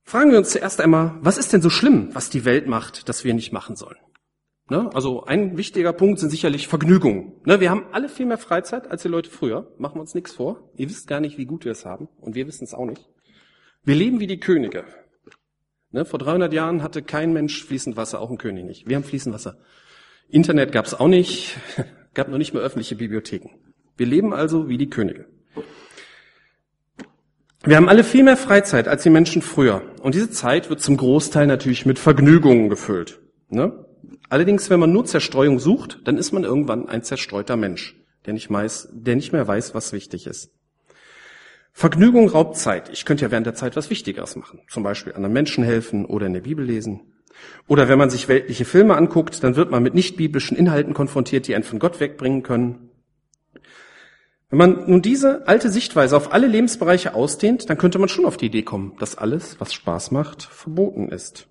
Fragen 0.08 0.32
wir 0.32 0.38
uns 0.38 0.52
zuerst 0.52 0.80
einmal, 0.82 1.18
was 1.22 1.40
ist 1.40 1.52
denn 1.52 1.64
so 1.64 1.72
schlimm, 1.72 2.10
was 2.14 2.30
die 2.30 2.46
Welt 2.46 2.68
macht, 2.68 3.10
dass 3.10 3.24
wir 3.24 3.34
nicht 3.34 3.52
machen 3.52 3.76
sollen? 3.76 3.98
Ne? 4.70 4.90
Also 4.94 5.24
ein 5.26 5.58
wichtiger 5.58 5.94
Punkt 5.94 6.20
sind 6.20 6.30
sicherlich 6.30 6.68
Vergnügungen. 6.68 7.34
Ne? 7.44 7.60
Wir 7.60 7.72
haben 7.72 7.88
alle 7.92 8.08
viel 8.08 8.28
mehr 8.28 8.38
Freizeit 8.38 8.90
als 8.90 9.02
die 9.02 9.08
Leute 9.08 9.32
früher. 9.32 9.74
Machen 9.80 9.96
wir 9.96 10.02
uns 10.02 10.14
nichts 10.14 10.34
vor. 10.34 10.70
Ihr 10.76 10.90
wisst 10.90 11.08
gar 11.08 11.20
nicht, 11.20 11.40
wie 11.40 11.46
gut 11.46 11.66
wir 11.66 11.72
es 11.72 11.86
haben. 11.86 12.08
Und 12.22 12.36
wir 12.36 12.46
wissen 12.46 12.64
es 12.64 12.76
auch 12.76 12.86
nicht. 12.86 13.10
Wir 13.84 13.96
leben 13.96 14.20
wie 14.20 14.28
die 14.28 14.40
Könige. 14.40 14.86
Ne? 15.90 16.06
Vor 16.06 16.20
300 16.20 16.54
Jahren 16.54 16.84
hatte 16.84 17.02
kein 17.02 17.34
Mensch 17.34 17.64
fließend 17.64 17.98
Wasser, 17.98 18.22
auch 18.22 18.30
ein 18.30 18.38
König 18.38 18.66
nicht. 18.66 18.88
Wir 18.88 18.98
haben 18.98 19.04
fließend 19.04 19.34
Wasser. 19.34 19.58
Internet 20.30 20.72
gab 20.72 20.86
es 20.86 20.94
auch 20.94 21.08
nicht. 21.08 21.58
gab 22.14 22.30
noch 22.30 22.38
nicht 22.38 22.54
mehr 22.54 22.62
öffentliche 22.62 22.96
Bibliotheken. 22.96 23.50
Wir 23.98 24.06
leben 24.06 24.34
also 24.34 24.70
wie 24.70 24.78
die 24.78 24.90
Könige. 24.90 25.26
Wir 27.68 27.78
haben 27.78 27.90
alle 27.90 28.04
viel 28.04 28.24
mehr 28.24 28.38
Freizeit 28.38 28.88
als 28.88 29.02
die 29.02 29.10
Menschen 29.10 29.42
früher. 29.42 29.82
Und 30.04 30.14
diese 30.14 30.30
Zeit 30.30 30.70
wird 30.70 30.82
zum 30.82 30.98
Großteil 30.98 31.48
natürlich 31.48 31.88
mit 31.88 31.98
Vergnügungen 31.98 32.70
gefüllt. 32.70 33.20
Ne? 33.50 33.86
Allerdings, 34.30 34.70
wenn 34.70 34.80
man 34.80 34.94
nur 34.94 35.06
Zerstreuung 35.06 35.58
sucht, 35.58 36.00
dann 36.04 36.18
ist 36.18 36.32
man 36.32 36.44
irgendwann 36.44 36.88
ein 36.88 37.02
zerstreuter 37.02 37.58
Mensch, 37.58 37.96
der 38.28 38.34
nicht, 38.34 38.52
weiß, 38.52 38.90
der 38.92 39.16
nicht 39.16 39.34
mehr 39.34 39.48
weiß, 39.48 39.74
was 39.74 39.94
wichtig 39.94 40.28
ist. 40.28 40.52
Vergnügung 41.74 42.30
raubt 42.30 42.56
Zeit. 42.56 42.90
Ich 42.90 43.04
könnte 43.04 43.26
ja 43.26 43.32
während 43.32 43.48
der 43.48 43.56
Zeit 43.56 43.76
was 43.76 43.90
Wichtigeres 43.90 44.36
machen. 44.36 44.62
Zum 44.70 44.84
Beispiel 44.84 45.14
anderen 45.14 45.34
Menschen 45.34 45.64
helfen 45.64 46.06
oder 46.06 46.28
in 46.28 46.34
der 46.34 46.42
Bibel 46.42 46.64
lesen. 46.64 47.14
Oder 47.68 47.90
wenn 47.90 47.98
man 47.98 48.12
sich 48.12 48.28
weltliche 48.28 48.66
Filme 48.66 48.96
anguckt, 48.96 49.44
dann 49.44 49.56
wird 49.56 49.72
man 49.72 49.82
mit 49.82 49.96
nicht-biblischen 49.96 50.56
Inhalten 50.56 50.94
konfrontiert, 50.94 51.48
die 51.48 51.56
einen 51.56 51.64
von 51.64 51.80
Gott 51.80 52.00
wegbringen 52.00 52.44
können. 52.44 52.92
Wenn 54.50 54.60
man 54.60 54.90
nun 54.90 55.02
diese 55.02 55.48
alte 55.48 55.70
Sichtweise 55.70 56.16
auf 56.16 56.32
alle 56.32 56.48
Lebensbereiche 56.48 57.16
ausdehnt, 57.16 57.70
dann 57.70 57.78
könnte 57.78 58.00
man 58.00 58.10
schon 58.10 58.26
auf 58.26 58.38
die 58.38 58.46
Idee 58.46 58.62
kommen, 58.62 58.94
dass 59.00 59.18
alles, 59.18 59.60
was 59.60 59.74
Spaß 59.74 60.12
macht, 60.12 60.44
verboten 60.44 61.10
ist. 61.10 61.48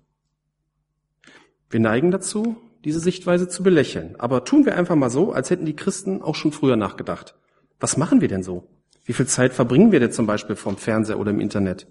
Wir 1.69 1.79
neigen 1.79 2.11
dazu, 2.11 2.55
diese 2.85 2.99
Sichtweise 2.99 3.49
zu 3.49 3.63
belächeln. 3.63 4.15
Aber 4.17 4.45
tun 4.45 4.65
wir 4.65 4.77
einfach 4.77 4.95
mal 4.95 5.09
so, 5.09 5.33
als 5.33 5.49
hätten 5.49 5.65
die 5.65 5.75
Christen 5.75 6.21
auch 6.21 6.35
schon 6.35 6.51
früher 6.51 6.77
nachgedacht. 6.77 7.35
Was 7.79 7.97
machen 7.97 8.21
wir 8.21 8.27
denn 8.27 8.43
so? 8.43 8.67
Wie 9.03 9.13
viel 9.13 9.27
Zeit 9.27 9.53
verbringen 9.53 9.91
wir 9.91 9.99
denn 9.99 10.11
zum 10.11 10.25
Beispiel 10.25 10.55
vom 10.55 10.77
Fernseher 10.77 11.19
oder 11.19 11.31
im 11.31 11.41
Internet? 11.41 11.87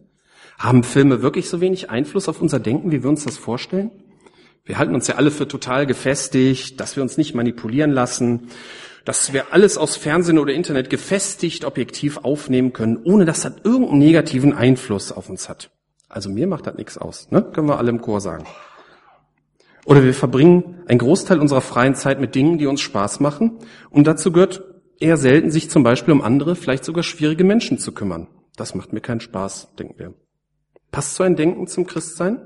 Haben 0.58 0.84
Filme 0.84 1.20
wirklich 1.20 1.48
so 1.48 1.60
wenig 1.60 1.90
Einfluss 1.90 2.28
auf 2.28 2.40
unser 2.40 2.60
Denken, 2.60 2.92
wie 2.92 3.02
wir 3.02 3.10
uns 3.10 3.24
das 3.24 3.36
vorstellen? 3.36 3.90
Wir 4.64 4.78
halten 4.78 4.94
uns 4.94 5.06
ja 5.08 5.16
alle 5.16 5.30
für 5.30 5.46
total 5.46 5.84
gefestigt, 5.84 6.80
dass 6.80 6.96
wir 6.96 7.02
uns 7.02 7.18
nicht 7.18 7.34
manipulieren 7.34 7.90
lassen, 7.90 8.48
dass 9.04 9.32
wir 9.32 9.52
alles 9.52 9.76
aus 9.76 9.96
Fernsehen 9.96 10.38
oder 10.38 10.52
Internet 10.52 10.90
gefestigt, 10.90 11.64
objektiv 11.64 12.18
aufnehmen 12.18 12.72
können, 12.72 12.98
ohne 13.04 13.24
dass 13.24 13.42
das 13.42 13.54
irgendeinen 13.62 13.98
negativen 13.98 14.52
Einfluss 14.52 15.12
auf 15.12 15.28
uns 15.28 15.48
hat. 15.48 15.70
Also 16.08 16.30
mir 16.30 16.46
macht 16.46 16.66
das 16.66 16.76
nichts 16.76 16.96
aus, 16.96 17.30
ne? 17.30 17.42
Können 17.42 17.68
wir 17.68 17.78
alle 17.78 17.90
im 17.90 18.00
Chor 18.00 18.20
sagen. 18.20 18.46
Oder 19.84 20.02
wir 20.02 20.14
verbringen 20.14 20.82
einen 20.86 20.98
Großteil 20.98 21.38
unserer 21.38 21.60
freien 21.60 21.94
Zeit 21.94 22.20
mit 22.20 22.34
Dingen, 22.34 22.58
die 22.58 22.66
uns 22.66 22.80
Spaß 22.80 23.20
machen. 23.20 23.58
Und 23.90 24.06
dazu 24.06 24.32
gehört 24.32 24.62
eher 24.98 25.16
selten, 25.16 25.50
sich 25.50 25.70
zum 25.70 25.82
Beispiel 25.82 26.12
um 26.12 26.22
andere, 26.22 26.56
vielleicht 26.56 26.84
sogar 26.84 27.02
schwierige 27.02 27.44
Menschen 27.44 27.78
zu 27.78 27.92
kümmern. 27.92 28.28
Das 28.56 28.74
macht 28.74 28.92
mir 28.92 29.00
keinen 29.00 29.20
Spaß, 29.20 29.74
denken 29.78 29.98
wir. 29.98 30.14
Passt 30.90 31.16
so 31.16 31.24
ein 31.24 31.36
Denken 31.36 31.66
zum 31.66 31.86
Christsein? 31.86 32.40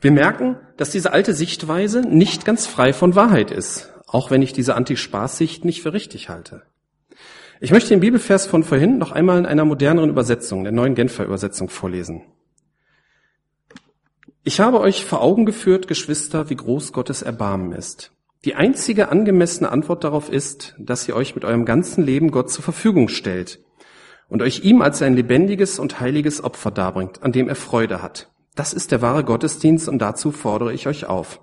Wir 0.00 0.12
merken, 0.12 0.56
dass 0.76 0.90
diese 0.90 1.12
alte 1.12 1.34
Sichtweise 1.34 2.02
nicht 2.02 2.44
ganz 2.44 2.66
frei 2.66 2.92
von 2.92 3.16
Wahrheit 3.16 3.50
ist, 3.50 3.92
auch 4.08 4.30
wenn 4.30 4.42
ich 4.42 4.52
diese 4.52 4.74
Anti-Spaß-Sicht 4.74 5.64
nicht 5.64 5.82
für 5.82 5.92
richtig 5.92 6.28
halte. 6.28 6.62
Ich 7.60 7.70
möchte 7.70 7.90
den 7.90 8.00
Bibelvers 8.00 8.46
von 8.46 8.64
vorhin 8.64 8.98
noch 8.98 9.12
einmal 9.12 9.38
in 9.38 9.46
einer 9.46 9.64
moderneren 9.64 10.10
Übersetzung, 10.10 10.64
der 10.64 10.72
neuen 10.72 10.94
Genfer 10.94 11.24
Übersetzung 11.24 11.68
vorlesen. 11.68 12.22
Ich 14.44 14.60
habe 14.60 14.80
euch 14.80 15.04
vor 15.04 15.20
Augen 15.20 15.44
geführt, 15.44 15.88
Geschwister, 15.88 16.48
wie 16.48 16.56
groß 16.56 16.92
Gottes 16.92 17.22
Erbarmen 17.22 17.72
ist. 17.72 18.12
Die 18.44 18.54
einzige 18.54 19.10
angemessene 19.10 19.70
Antwort 19.70 20.04
darauf 20.04 20.30
ist, 20.30 20.74
dass 20.78 21.06
ihr 21.06 21.16
euch 21.16 21.34
mit 21.34 21.44
eurem 21.44 21.64
ganzen 21.64 22.04
Leben 22.04 22.30
Gott 22.30 22.50
zur 22.50 22.64
Verfügung 22.64 23.08
stellt 23.08 23.58
und 24.28 24.40
euch 24.40 24.64
ihm 24.64 24.80
als 24.80 25.02
ein 25.02 25.14
lebendiges 25.14 25.78
und 25.78 26.00
heiliges 26.00 26.42
Opfer 26.42 26.70
darbringt, 26.70 27.22
an 27.22 27.32
dem 27.32 27.48
er 27.48 27.56
Freude 27.56 28.00
hat. 28.00 28.30
Das 28.58 28.72
ist 28.72 28.90
der 28.90 29.02
wahre 29.02 29.22
Gottesdienst 29.22 29.88
und 29.88 30.00
dazu 30.00 30.32
fordere 30.32 30.72
ich 30.72 30.88
euch 30.88 31.06
auf. 31.06 31.40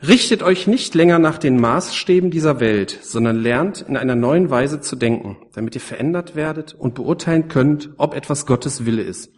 Richtet 0.00 0.42
euch 0.42 0.66
nicht 0.66 0.94
länger 0.94 1.18
nach 1.18 1.36
den 1.36 1.60
Maßstäben 1.60 2.30
dieser 2.30 2.58
Welt, 2.58 2.98
sondern 3.02 3.36
lernt 3.36 3.82
in 3.82 3.98
einer 3.98 4.14
neuen 4.14 4.48
Weise 4.48 4.80
zu 4.80 4.96
denken, 4.96 5.36
damit 5.52 5.74
ihr 5.74 5.82
verändert 5.82 6.36
werdet 6.36 6.72
und 6.72 6.94
beurteilen 6.94 7.48
könnt, 7.48 7.90
ob 7.98 8.14
etwas 8.14 8.46
Gottes 8.46 8.86
Wille 8.86 9.02
ist, 9.02 9.30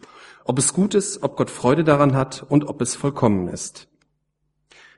ob 0.45 0.57
es 0.57 0.71
gut 0.71 0.95
ist, 0.95 1.21
ob 1.21 1.35
Gott 1.35 1.49
Freude 1.49 1.83
daran 1.83 2.15
hat 2.15 2.45
und 2.47 2.69
ob 2.69 2.79
es 2.81 2.95
vollkommen 2.95 3.49
ist. 3.49 3.89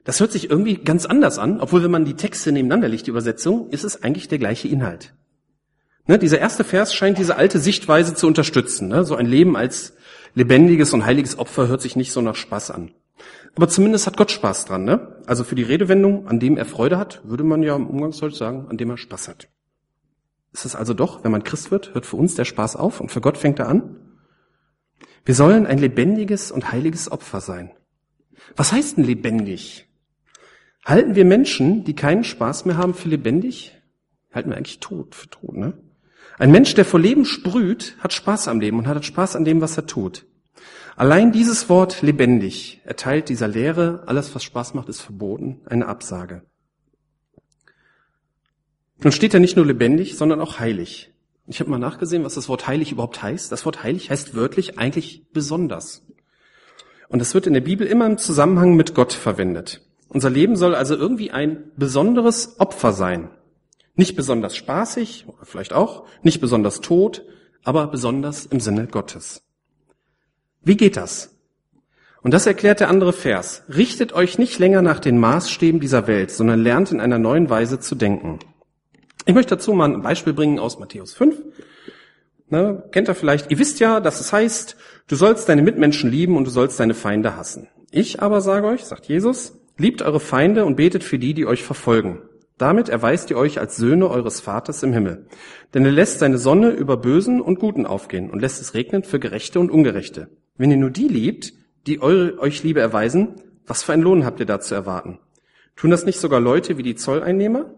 Das 0.03 0.19
hört 0.19 0.33
sich 0.33 0.51
irgendwie 0.51 0.75
ganz 0.75 1.07
anders 1.07 1.39
an, 1.39 1.59
obwohl 1.59 1.81
wenn 1.81 1.89
man 1.89 2.05
die 2.05 2.13
Texte 2.13 2.51
nebeneinander 2.51 2.89
legt, 2.89 3.07
die 3.07 3.11
Übersetzung, 3.11 3.71
ist 3.71 3.85
es 3.85 4.03
eigentlich 4.03 4.27
der 4.27 4.37
gleiche 4.37 4.67
Inhalt. 4.67 5.15
Ne, 6.05 6.19
dieser 6.19 6.37
erste 6.37 6.63
Vers 6.63 6.93
scheint 6.93 7.17
diese 7.17 7.37
alte 7.37 7.57
Sichtweise 7.57 8.13
zu 8.13 8.27
unterstützen. 8.27 8.89
Ne? 8.89 9.03
So 9.03 9.15
ein 9.15 9.25
Leben 9.25 9.55
als 9.55 9.93
lebendiges 10.35 10.93
und 10.93 11.05
heiliges 11.05 11.37
Opfer 11.37 11.67
hört 11.67 11.81
sich 11.81 11.95
nicht 11.95 12.11
so 12.11 12.21
nach 12.21 12.35
Spaß 12.35 12.71
an. 12.71 12.91
Aber 13.55 13.69
zumindest 13.69 14.07
hat 14.07 14.17
Gott 14.17 14.31
Spaß 14.31 14.65
dran. 14.65 14.83
Ne? 14.83 15.21
Also 15.27 15.43
für 15.43 15.55
die 15.55 15.63
Redewendung, 15.63 16.27
an 16.27 16.39
dem 16.39 16.57
er 16.57 16.65
Freude 16.65 16.97
hat, 16.97 17.21
würde 17.23 17.43
man 17.43 17.61
ja 17.61 17.75
im 17.75 17.87
Umgangsdeutsch 17.87 18.35
sagen, 18.35 18.67
an 18.69 18.77
dem 18.77 18.89
er 18.89 18.97
Spaß 18.97 19.27
hat. 19.27 19.47
Ist 20.51 20.65
es 20.65 20.75
also 20.75 20.93
doch, 20.93 21.23
wenn 21.23 21.31
man 21.31 21.43
Christ 21.43 21.71
wird, 21.71 21.93
hört 21.93 22.05
für 22.05 22.15
uns 22.15 22.35
der 22.35 22.45
Spaß 22.45 22.75
auf 22.75 22.99
und 22.99 23.11
für 23.11 23.21
Gott 23.21 23.37
fängt 23.37 23.59
er 23.59 23.69
an? 23.69 23.95
Wir 25.25 25.35
sollen 25.35 25.65
ein 25.65 25.79
lebendiges 25.79 26.51
und 26.51 26.71
heiliges 26.71 27.11
Opfer 27.11 27.41
sein. 27.41 27.71
Was 28.55 28.71
heißt 28.71 28.97
denn 28.97 29.05
lebendig? 29.05 29.87
Halten 30.85 31.15
wir 31.15 31.25
Menschen, 31.25 31.85
die 31.85 31.95
keinen 31.95 32.23
Spaß 32.23 32.65
mehr 32.65 32.77
haben, 32.77 32.93
für 32.93 33.07
lebendig? 33.07 33.79
Halten 34.33 34.49
wir 34.49 34.57
eigentlich 34.57 34.79
tot 34.79 35.15
für 35.15 35.29
tot, 35.29 35.55
ne? 35.55 35.73
Ein 36.39 36.51
Mensch, 36.51 36.73
der 36.73 36.85
vor 36.85 36.99
Leben 36.99 37.25
sprüht, 37.25 37.95
hat 37.99 38.13
Spaß 38.13 38.47
am 38.47 38.59
Leben 38.59 38.79
und 38.79 38.87
hat 38.87 39.05
Spaß 39.05 39.35
an 39.35 39.45
dem, 39.45 39.61
was 39.61 39.77
er 39.77 39.85
tut. 39.85 40.25
Allein 40.95 41.31
dieses 41.31 41.69
Wort 41.69 42.01
lebendig 42.01 42.81
erteilt 42.85 43.29
dieser 43.29 43.47
Lehre, 43.47 44.03
alles 44.05 44.33
was 44.35 44.43
Spaß 44.43 44.73
macht, 44.73 44.89
ist 44.89 45.01
verboten, 45.01 45.61
eine 45.65 45.87
Absage. 45.87 46.43
Nun 48.99 49.11
steht 49.11 49.33
er 49.33 49.39
nicht 49.39 49.57
nur 49.57 49.65
lebendig, 49.65 50.17
sondern 50.17 50.39
auch 50.39 50.59
heilig. 50.59 51.11
Ich 51.45 51.59
habe 51.59 51.69
mal 51.69 51.79
nachgesehen, 51.79 52.23
was 52.23 52.35
das 52.35 52.47
Wort 52.47 52.67
heilig 52.67 52.91
überhaupt 52.91 53.21
heißt. 53.21 53.51
Das 53.51 53.65
Wort 53.65 53.83
heilig 53.83 54.09
heißt 54.09 54.35
wörtlich 54.35 54.79
eigentlich 54.79 55.27
besonders. 55.33 56.05
Und 57.09 57.19
das 57.19 57.33
wird 57.33 57.47
in 57.47 57.53
der 57.53 57.61
Bibel 57.61 57.85
immer 57.85 58.05
im 58.05 58.17
Zusammenhang 58.17 58.75
mit 58.75 58.95
Gott 58.95 59.13
verwendet. 59.13 59.81
Unser 60.07 60.29
Leben 60.29 60.55
soll 60.55 60.73
also 60.73 60.95
irgendwie 60.95 61.31
ein 61.31 61.71
besonderes 61.75 62.59
Opfer 62.59 62.93
sein. 62.93 63.29
Nicht 63.95 64.15
besonders 64.15 64.55
spaßig, 64.55 65.25
oder 65.27 65.45
vielleicht 65.45 65.73
auch, 65.73 66.05
nicht 66.23 66.41
besonders 66.41 66.81
tot, 66.81 67.23
aber 67.63 67.87
besonders 67.87 68.45
im 68.45 68.59
Sinne 68.59 68.87
Gottes. 68.87 69.43
Wie 70.61 70.77
geht 70.77 70.97
das? 70.97 71.33
Und 72.21 72.33
das 72.33 72.47
erklärt 72.47 72.79
der 72.79 72.89
andere 72.89 73.13
Vers. 73.13 73.63
Richtet 73.67 74.13
euch 74.13 74.37
nicht 74.37 74.57
länger 74.57 74.81
nach 74.81 74.99
den 74.99 75.19
Maßstäben 75.19 75.81
dieser 75.81 76.07
Welt, 76.07 76.31
sondern 76.31 76.63
lernt 76.63 76.91
in 76.91 77.01
einer 77.01 77.19
neuen 77.19 77.49
Weise 77.49 77.79
zu 77.79 77.95
denken. 77.95 78.39
Ich 79.25 79.33
möchte 79.33 79.55
dazu 79.55 79.73
mal 79.73 79.93
ein 79.93 80.01
Beispiel 80.01 80.33
bringen 80.33 80.57
aus 80.57 80.79
Matthäus 80.79 81.13
5. 81.13 81.35
Ne, 82.49 82.83
kennt 82.91 83.09
ihr 83.09 83.15
vielleicht? 83.15 83.51
Ihr 83.51 83.59
wisst 83.59 83.79
ja, 83.79 83.99
dass 83.99 84.19
es 84.19 84.31
heißt, 84.31 84.77
du 85.07 85.15
sollst 85.15 85.49
deine 85.49 85.61
Mitmenschen 85.61 86.09
lieben 86.09 86.37
und 86.37 86.45
du 86.45 86.51
sollst 86.51 86.79
deine 86.79 86.93
Feinde 86.93 87.35
hassen. 87.35 87.67
Ich 87.91 88.21
aber 88.21 88.41
sage 88.41 88.67
euch, 88.67 88.85
sagt 88.85 89.05
Jesus, 89.05 89.59
liebt 89.77 90.01
eure 90.01 90.19
Feinde 90.19 90.65
und 90.65 90.75
betet 90.75 91.03
für 91.03 91.19
die, 91.19 91.33
die 91.33 91.45
euch 91.45 91.63
verfolgen. 91.63 92.21
Damit 92.57 92.87
erweist 92.87 93.29
ihr 93.31 93.37
euch 93.37 93.59
als 93.59 93.77
Söhne 93.77 94.09
eures 94.09 94.39
Vaters 94.39 94.83
im 94.83 94.93
Himmel. 94.93 95.27
Denn 95.73 95.85
er 95.85 95.91
lässt 95.91 96.19
seine 96.19 96.37
Sonne 96.37 96.69
über 96.69 96.97
Bösen 96.97 97.41
und 97.41 97.59
Guten 97.59 97.85
aufgehen 97.85 98.29
und 98.29 98.39
lässt 98.39 98.61
es 98.61 98.73
regnen 98.73 99.03
für 99.03 99.19
Gerechte 99.19 99.59
und 99.59 99.71
Ungerechte. 99.71 100.29
Wenn 100.55 100.71
ihr 100.71 100.77
nur 100.77 100.91
die 100.91 101.07
liebt, 101.07 101.53
die 101.87 102.01
eure, 102.01 102.37
euch 102.39 102.63
Liebe 102.63 102.79
erweisen, 102.79 103.35
was 103.65 103.83
für 103.83 103.93
einen 103.93 104.03
Lohn 104.03 104.25
habt 104.25 104.39
ihr 104.39 104.45
da 104.45 104.59
zu 104.59 104.75
erwarten? 104.75 105.19
Tun 105.75 105.89
das 105.89 106.05
nicht 106.05 106.19
sogar 106.19 106.39
Leute 106.39 106.77
wie 106.77 106.83
die 106.83 106.95
Zolleinnehmer? 106.95 107.73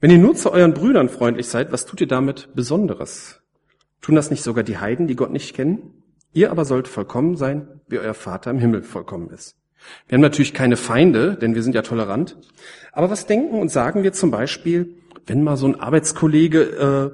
Wenn 0.00 0.10
ihr 0.10 0.18
nur 0.18 0.34
zu 0.34 0.50
euren 0.50 0.74
Brüdern 0.74 1.08
freundlich 1.08 1.46
seid, 1.46 1.70
was 1.70 1.84
tut 1.84 2.00
ihr 2.00 2.08
damit 2.08 2.48
Besonderes? 2.54 3.40
Tun 4.00 4.14
das 4.14 4.30
nicht 4.30 4.42
sogar 4.42 4.64
die 4.64 4.78
Heiden, 4.78 5.06
die 5.06 5.16
Gott 5.16 5.30
nicht 5.30 5.54
kennen? 5.54 6.02
Ihr 6.32 6.50
aber 6.50 6.64
sollt 6.64 6.88
vollkommen 6.88 7.36
sein, 7.36 7.80
wie 7.88 7.98
euer 7.98 8.14
Vater 8.14 8.50
im 8.50 8.58
Himmel 8.58 8.82
vollkommen 8.82 9.30
ist. 9.30 9.61
Wir 10.08 10.16
haben 10.16 10.22
natürlich 10.22 10.54
keine 10.54 10.76
Feinde, 10.76 11.36
denn 11.36 11.54
wir 11.54 11.62
sind 11.62 11.74
ja 11.74 11.82
tolerant. 11.82 12.36
Aber 12.92 13.10
was 13.10 13.26
denken 13.26 13.60
und 13.60 13.70
sagen 13.70 14.02
wir 14.02 14.12
zum 14.12 14.30
Beispiel, 14.30 14.96
wenn 15.26 15.42
mal 15.42 15.56
so 15.56 15.66
ein 15.66 15.78
Arbeitskollege 15.78 16.60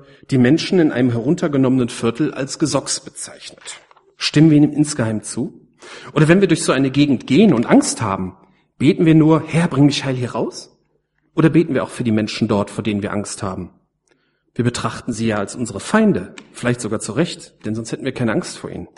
äh, 0.03 0.27
die 0.31 0.39
Menschen 0.39 0.79
in 0.79 0.93
einem 0.93 1.11
heruntergenommenen 1.11 1.89
Viertel 1.89 2.33
als 2.33 2.59
Gesocks 2.59 3.01
bezeichnet? 3.01 3.81
Stimmen 4.17 4.51
wir 4.51 4.57
ihm 4.57 4.73
insgeheim 4.73 5.23
zu? 5.23 5.69
Oder 6.13 6.29
wenn 6.29 6.41
wir 6.41 6.49
durch 6.49 6.65
so 6.65 6.73
eine 6.73 6.91
Gegend 6.91 7.27
gehen 7.27 7.55
und 7.55 7.67
Angst 7.67 8.03
haben, 8.03 8.37
beten 8.79 9.07
wir 9.07 9.15
nur, 9.15 9.43
Herr, 9.47 9.69
bring 9.69 9.87
mich 9.87 10.05
heil 10.05 10.17
hier 10.17 10.33
raus? 10.33 10.77
Oder 11.35 11.51
beten 11.51 11.75
wir 11.75 11.85
auch 11.85 11.91
für 11.91 12.05
die 12.05 12.13
Menschen 12.13 12.49
dort, 12.49 12.71
vor 12.71 12.83
denen 12.83 13.03
wir 13.03 13.13
Angst 13.13 13.43
haben? 13.43 13.71
Wir 14.55 14.65
betrachten 14.65 15.13
sie 15.13 15.29
ja 15.29 15.37
als 15.37 15.55
unsere 15.55 15.79
Feinde, 15.79 16.35
vielleicht 16.53 16.81
sogar 16.81 16.99
zu 16.99 17.13
Recht, 17.13 17.65
denn 17.65 17.77
sonst 17.77 17.93
hätten 17.93 18.05
wir 18.05 18.13
keine 18.13 18.33
Angst 18.33 18.59
vor 18.59 18.71
ihnen. 18.71 18.89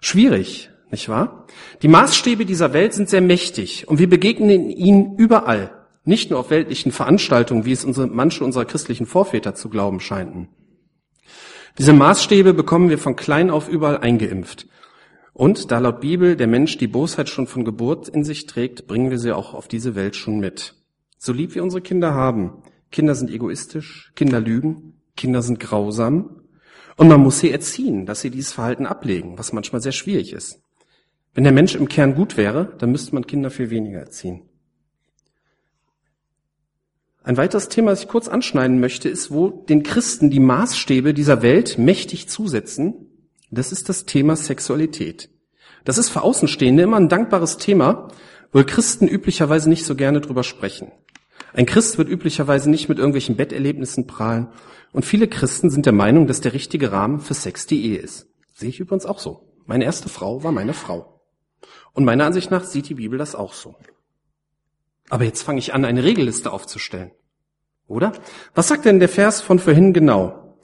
Schwierig, 0.00 0.70
nicht 0.90 1.08
wahr? 1.08 1.46
Die 1.82 1.88
Maßstäbe 1.88 2.44
dieser 2.44 2.72
Welt 2.72 2.94
sind 2.94 3.08
sehr 3.08 3.20
mächtig 3.20 3.88
und 3.88 3.98
wir 3.98 4.08
begegnen 4.08 4.70
ihnen 4.70 5.16
überall, 5.16 5.70
nicht 6.04 6.30
nur 6.30 6.40
auf 6.40 6.50
weltlichen 6.50 6.92
Veranstaltungen, 6.92 7.64
wie 7.64 7.72
es 7.72 7.84
unsere, 7.84 8.06
manche 8.06 8.44
unserer 8.44 8.64
christlichen 8.64 9.06
Vorväter 9.06 9.54
zu 9.54 9.68
glauben 9.68 10.00
scheinten. 10.00 10.48
Diese 11.78 11.92
Maßstäbe 11.92 12.54
bekommen 12.54 12.90
wir 12.90 12.98
von 12.98 13.14
klein 13.14 13.50
auf 13.50 13.68
überall 13.68 13.98
eingeimpft. 13.98 14.66
Und 15.32 15.70
da 15.70 15.78
laut 15.78 16.00
Bibel 16.00 16.34
der 16.34 16.48
Mensch 16.48 16.78
die 16.78 16.88
Bosheit 16.88 17.28
schon 17.28 17.46
von 17.46 17.64
Geburt 17.64 18.08
in 18.08 18.24
sich 18.24 18.46
trägt, 18.46 18.88
bringen 18.88 19.10
wir 19.10 19.18
sie 19.20 19.36
auch 19.36 19.54
auf 19.54 19.68
diese 19.68 19.94
Welt 19.94 20.16
schon 20.16 20.40
mit. 20.40 20.74
So 21.18 21.32
lieb 21.32 21.54
wir 21.54 21.62
unsere 21.62 21.80
Kinder 21.80 22.14
haben. 22.14 22.62
Kinder 22.90 23.14
sind 23.14 23.30
egoistisch, 23.30 24.12
Kinder 24.16 24.40
lügen, 24.40 24.94
Kinder 25.16 25.42
sind 25.42 25.60
grausam. 25.60 26.40
Und 26.96 27.06
man 27.06 27.20
muss 27.20 27.38
sie 27.38 27.52
erziehen, 27.52 28.06
dass 28.06 28.22
sie 28.22 28.30
dieses 28.30 28.52
Verhalten 28.52 28.86
ablegen, 28.86 29.38
was 29.38 29.52
manchmal 29.52 29.80
sehr 29.80 29.92
schwierig 29.92 30.32
ist. 30.32 30.60
Wenn 31.38 31.44
der 31.44 31.52
Mensch 31.52 31.76
im 31.76 31.86
Kern 31.88 32.16
gut 32.16 32.36
wäre, 32.36 32.74
dann 32.78 32.90
müsste 32.90 33.14
man 33.14 33.24
Kinder 33.24 33.50
viel 33.50 33.70
weniger 33.70 34.00
erziehen. 34.00 34.42
Ein 37.22 37.36
weiteres 37.36 37.68
Thema, 37.68 37.92
das 37.92 38.02
ich 38.02 38.08
kurz 38.08 38.26
anschneiden 38.26 38.80
möchte, 38.80 39.08
ist, 39.08 39.30
wo 39.30 39.48
den 39.48 39.84
Christen 39.84 40.30
die 40.30 40.40
Maßstäbe 40.40 41.14
dieser 41.14 41.40
Welt 41.40 41.78
mächtig 41.78 42.28
zusetzen. 42.28 43.06
Das 43.52 43.70
ist 43.70 43.88
das 43.88 44.04
Thema 44.04 44.34
Sexualität. 44.34 45.30
Das 45.84 45.96
ist 45.96 46.08
für 46.08 46.22
Außenstehende 46.22 46.82
immer 46.82 46.96
ein 46.96 47.08
dankbares 47.08 47.56
Thema, 47.56 48.08
weil 48.50 48.64
Christen 48.64 49.06
üblicherweise 49.06 49.68
nicht 49.68 49.84
so 49.84 49.94
gerne 49.94 50.20
drüber 50.20 50.42
sprechen. 50.42 50.90
Ein 51.52 51.66
Christ 51.66 51.98
wird 51.98 52.08
üblicherweise 52.08 52.68
nicht 52.68 52.88
mit 52.88 52.98
irgendwelchen 52.98 53.36
Betterlebnissen 53.36 54.08
prahlen. 54.08 54.48
Und 54.92 55.04
viele 55.04 55.28
Christen 55.28 55.70
sind 55.70 55.86
der 55.86 55.92
Meinung, 55.92 56.26
dass 56.26 56.40
der 56.40 56.52
richtige 56.52 56.90
Rahmen 56.90 57.20
für 57.20 57.34
Sex 57.34 57.68
die 57.68 57.84
Ehe 57.84 57.98
ist. 57.98 58.26
Sehe 58.54 58.70
ich 58.70 58.80
übrigens 58.80 59.06
auch 59.06 59.20
so. 59.20 59.54
Meine 59.66 59.84
erste 59.84 60.08
Frau 60.08 60.42
war 60.42 60.50
meine 60.50 60.74
Frau. 60.74 61.14
Und 61.92 62.04
meiner 62.04 62.26
Ansicht 62.26 62.50
nach 62.50 62.64
sieht 62.64 62.88
die 62.88 62.94
Bibel 62.94 63.18
das 63.18 63.34
auch 63.34 63.52
so. 63.52 63.76
Aber 65.08 65.24
jetzt 65.24 65.42
fange 65.42 65.58
ich 65.58 65.74
an, 65.74 65.84
eine 65.84 66.04
Regelliste 66.04 66.52
aufzustellen. 66.52 67.12
Oder? 67.86 68.12
Was 68.54 68.68
sagt 68.68 68.84
denn 68.84 69.00
der 69.00 69.08
Vers 69.08 69.40
von 69.40 69.58
vorhin 69.58 69.92
genau? 69.92 70.58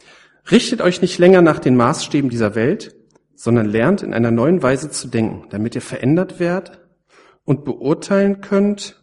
Richtet 0.50 0.82
euch 0.82 1.00
nicht 1.00 1.18
länger 1.18 1.40
nach 1.40 1.58
den 1.58 1.76
Maßstäben 1.76 2.28
dieser 2.28 2.54
Welt, 2.54 2.94
sondern 3.34 3.66
lernt 3.66 4.02
in 4.02 4.12
einer 4.12 4.30
neuen 4.30 4.62
Weise 4.62 4.90
zu 4.90 5.08
denken, 5.08 5.48
damit 5.50 5.74
ihr 5.74 5.80
verändert 5.80 6.38
werdet 6.38 6.80
und 7.44 7.64
beurteilen 7.64 8.42
könnt, 8.42 9.02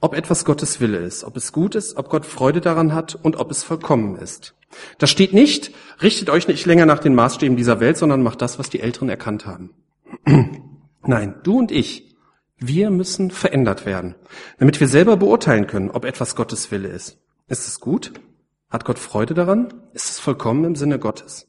ob 0.00 0.14
etwas 0.14 0.44
Gottes 0.44 0.80
Wille 0.80 0.98
ist, 0.98 1.24
ob 1.24 1.36
es 1.36 1.52
gut 1.52 1.74
ist, 1.74 1.96
ob 1.96 2.08
Gott 2.08 2.24
Freude 2.24 2.60
daran 2.60 2.94
hat 2.94 3.14
und 3.14 3.36
ob 3.36 3.50
es 3.50 3.62
vollkommen 3.62 4.16
ist. 4.16 4.54
Da 4.98 5.06
steht 5.06 5.32
nicht, 5.32 5.72
richtet 6.02 6.30
euch 6.30 6.48
nicht 6.48 6.66
länger 6.66 6.86
nach 6.86 6.98
den 6.98 7.14
Maßstäben 7.14 7.56
dieser 7.56 7.80
Welt, 7.80 7.96
sondern 7.98 8.22
macht 8.22 8.42
das, 8.42 8.58
was 8.58 8.70
die 8.70 8.80
Älteren 8.80 9.08
erkannt 9.08 9.46
haben. 9.46 9.74
Nein, 11.08 11.36
du 11.42 11.58
und 11.58 11.72
ich, 11.72 12.14
wir 12.58 12.90
müssen 12.90 13.30
verändert 13.30 13.86
werden, 13.86 14.14
damit 14.58 14.78
wir 14.78 14.88
selber 14.88 15.16
beurteilen 15.16 15.66
können, 15.66 15.90
ob 15.90 16.04
etwas 16.04 16.36
Gottes 16.36 16.70
Wille 16.70 16.88
ist. 16.88 17.16
Ist 17.46 17.66
es 17.66 17.80
gut? 17.80 18.12
Hat 18.68 18.84
Gott 18.84 18.98
Freude 18.98 19.32
daran? 19.32 19.72
Ist 19.94 20.10
es 20.10 20.18
vollkommen 20.18 20.64
im 20.64 20.76
Sinne 20.76 20.98
Gottes? 20.98 21.48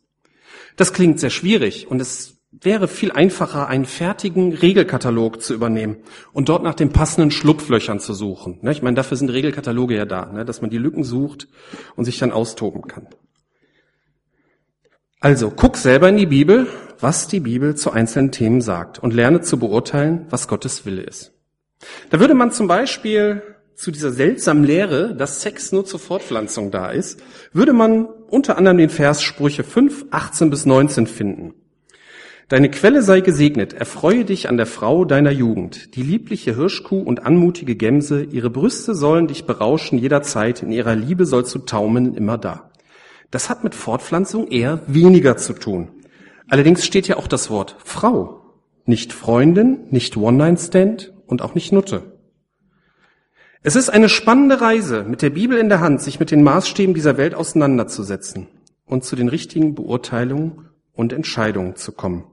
Das 0.78 0.94
klingt 0.94 1.20
sehr 1.20 1.30
schwierig 1.30 1.92
und 1.92 2.00
es 2.00 2.38
wäre 2.52 2.88
viel 2.88 3.12
einfacher, 3.12 3.68
einen 3.68 3.84
fertigen 3.84 4.54
Regelkatalog 4.54 5.42
zu 5.42 5.54
übernehmen 5.54 5.98
und 6.32 6.48
dort 6.48 6.64
nach 6.64 6.74
den 6.74 6.94
passenden 6.94 7.30
Schlupflöchern 7.30 8.00
zu 8.00 8.14
suchen. 8.14 8.66
Ich 8.70 8.82
meine, 8.82 8.96
dafür 8.96 9.18
sind 9.18 9.30
Regelkataloge 9.30 9.98
ja 9.98 10.06
da, 10.06 10.28
ne, 10.28 10.46
dass 10.46 10.62
man 10.62 10.70
die 10.70 10.78
Lücken 10.78 11.04
sucht 11.04 11.50
und 11.98 12.06
sich 12.06 12.18
dann 12.18 12.32
austoben 12.32 12.84
kann. 12.84 13.08
Also, 15.20 15.52
guck 15.52 15.76
selber 15.76 16.08
in 16.08 16.16
die 16.16 16.28
Bibel, 16.28 16.68
was 17.00 17.28
die 17.28 17.40
Bibel 17.40 17.76
zu 17.76 17.92
einzelnen 17.92 18.32
Themen 18.32 18.62
sagt 18.62 19.00
und 19.00 19.14
lerne 19.14 19.42
zu 19.42 19.58
beurteilen, 19.58 20.26
was 20.30 20.48
Gottes 20.48 20.86
Wille 20.86 21.02
ist. 21.02 21.34
Da 22.10 22.20
würde 22.20 22.34
man 22.34 22.52
zum 22.52 22.68
Beispiel 22.68 23.42
zu 23.76 23.92
dieser 23.92 24.12
seltsamen 24.12 24.66
Lehre, 24.66 25.16
dass 25.16 25.42
Sex 25.42 25.72
nur 25.72 25.86
zur 25.86 26.02
Fortpflanzung 26.02 26.70
da 26.70 26.92
ist, 26.92 27.22
würde 27.54 27.72
man 27.72 28.06
unter 28.06 28.58
anderem 28.58 28.78
den 28.78 28.90
Vers 28.90 29.22
Sprüche 29.22 29.64
5, 29.64 30.08
18 30.12 30.50
bis 30.50 30.66
19 30.66 31.08
finden. 31.08 31.54
Deine 32.50 32.72
Quelle 32.72 33.04
sei 33.04 33.22
gesegnet, 33.22 33.74
erfreue 33.74 34.26
dich 34.26 34.50
an 34.50 34.58
der 34.58 34.66
Frau 34.66 35.06
deiner 35.06 35.32
Jugend, 35.32 35.96
die 35.96 36.02
liebliche 36.02 36.56
Hirschkuh 36.56 37.00
und 37.00 37.26
anmutige 37.26 37.76
Gemse, 37.76 38.24
ihre 38.24 38.50
Brüste 38.50 38.96
sollen 38.96 39.28
dich 39.28 39.46
berauschen 39.46 40.00
jederzeit, 40.00 40.64
in 40.64 40.72
ihrer 40.72 40.96
Liebe 40.96 41.26
sollst 41.26 41.54
du 41.54 41.60
taumeln 41.60 42.16
immer 42.16 42.38
da. 42.38 42.72
Das 43.32 43.50
hat 43.50 43.64
mit 43.64 43.76
Fortpflanzung 43.76 44.48
eher 44.48 44.82
weniger 44.88 45.38
zu 45.38 45.54
tun. 45.54 45.90
Allerdings 46.50 46.86
steht 46.86 47.08
ja 47.08 47.18
auch 47.18 47.28
das 47.28 47.50
Wort 47.50 47.76
Frau, 47.84 48.42
nicht 48.86 49.14
Freundin, 49.14 49.88
nicht 49.92 50.18
One-Night-Stand 50.18 51.14
und 51.28 51.42
auch 51.42 51.54
nicht 51.54 51.72
Nutte. 51.72 52.20
Es 53.62 53.76
ist 53.76 53.90
eine 53.90 54.10
spannende 54.10 54.62
Reise, 54.62 55.04
mit 55.04 55.22
der 55.22 55.30
Bibel 55.30 55.58
in 55.58 55.70
der 55.70 55.80
Hand, 55.82 56.02
sich 56.02 56.20
mit 56.20 56.32
den 56.32 56.44
Maßstäben 56.44 56.96
dieser 56.96 57.18
Welt 57.18 57.36
auseinanderzusetzen 57.36 58.48
und 58.86 59.04
zu 59.04 59.16
den 59.16 59.28
richtigen 59.28 59.76
Beurteilungen 59.76 60.70
und 60.94 61.14
Entscheidungen 61.14 61.76
zu 61.76 61.92
kommen. 61.92 62.26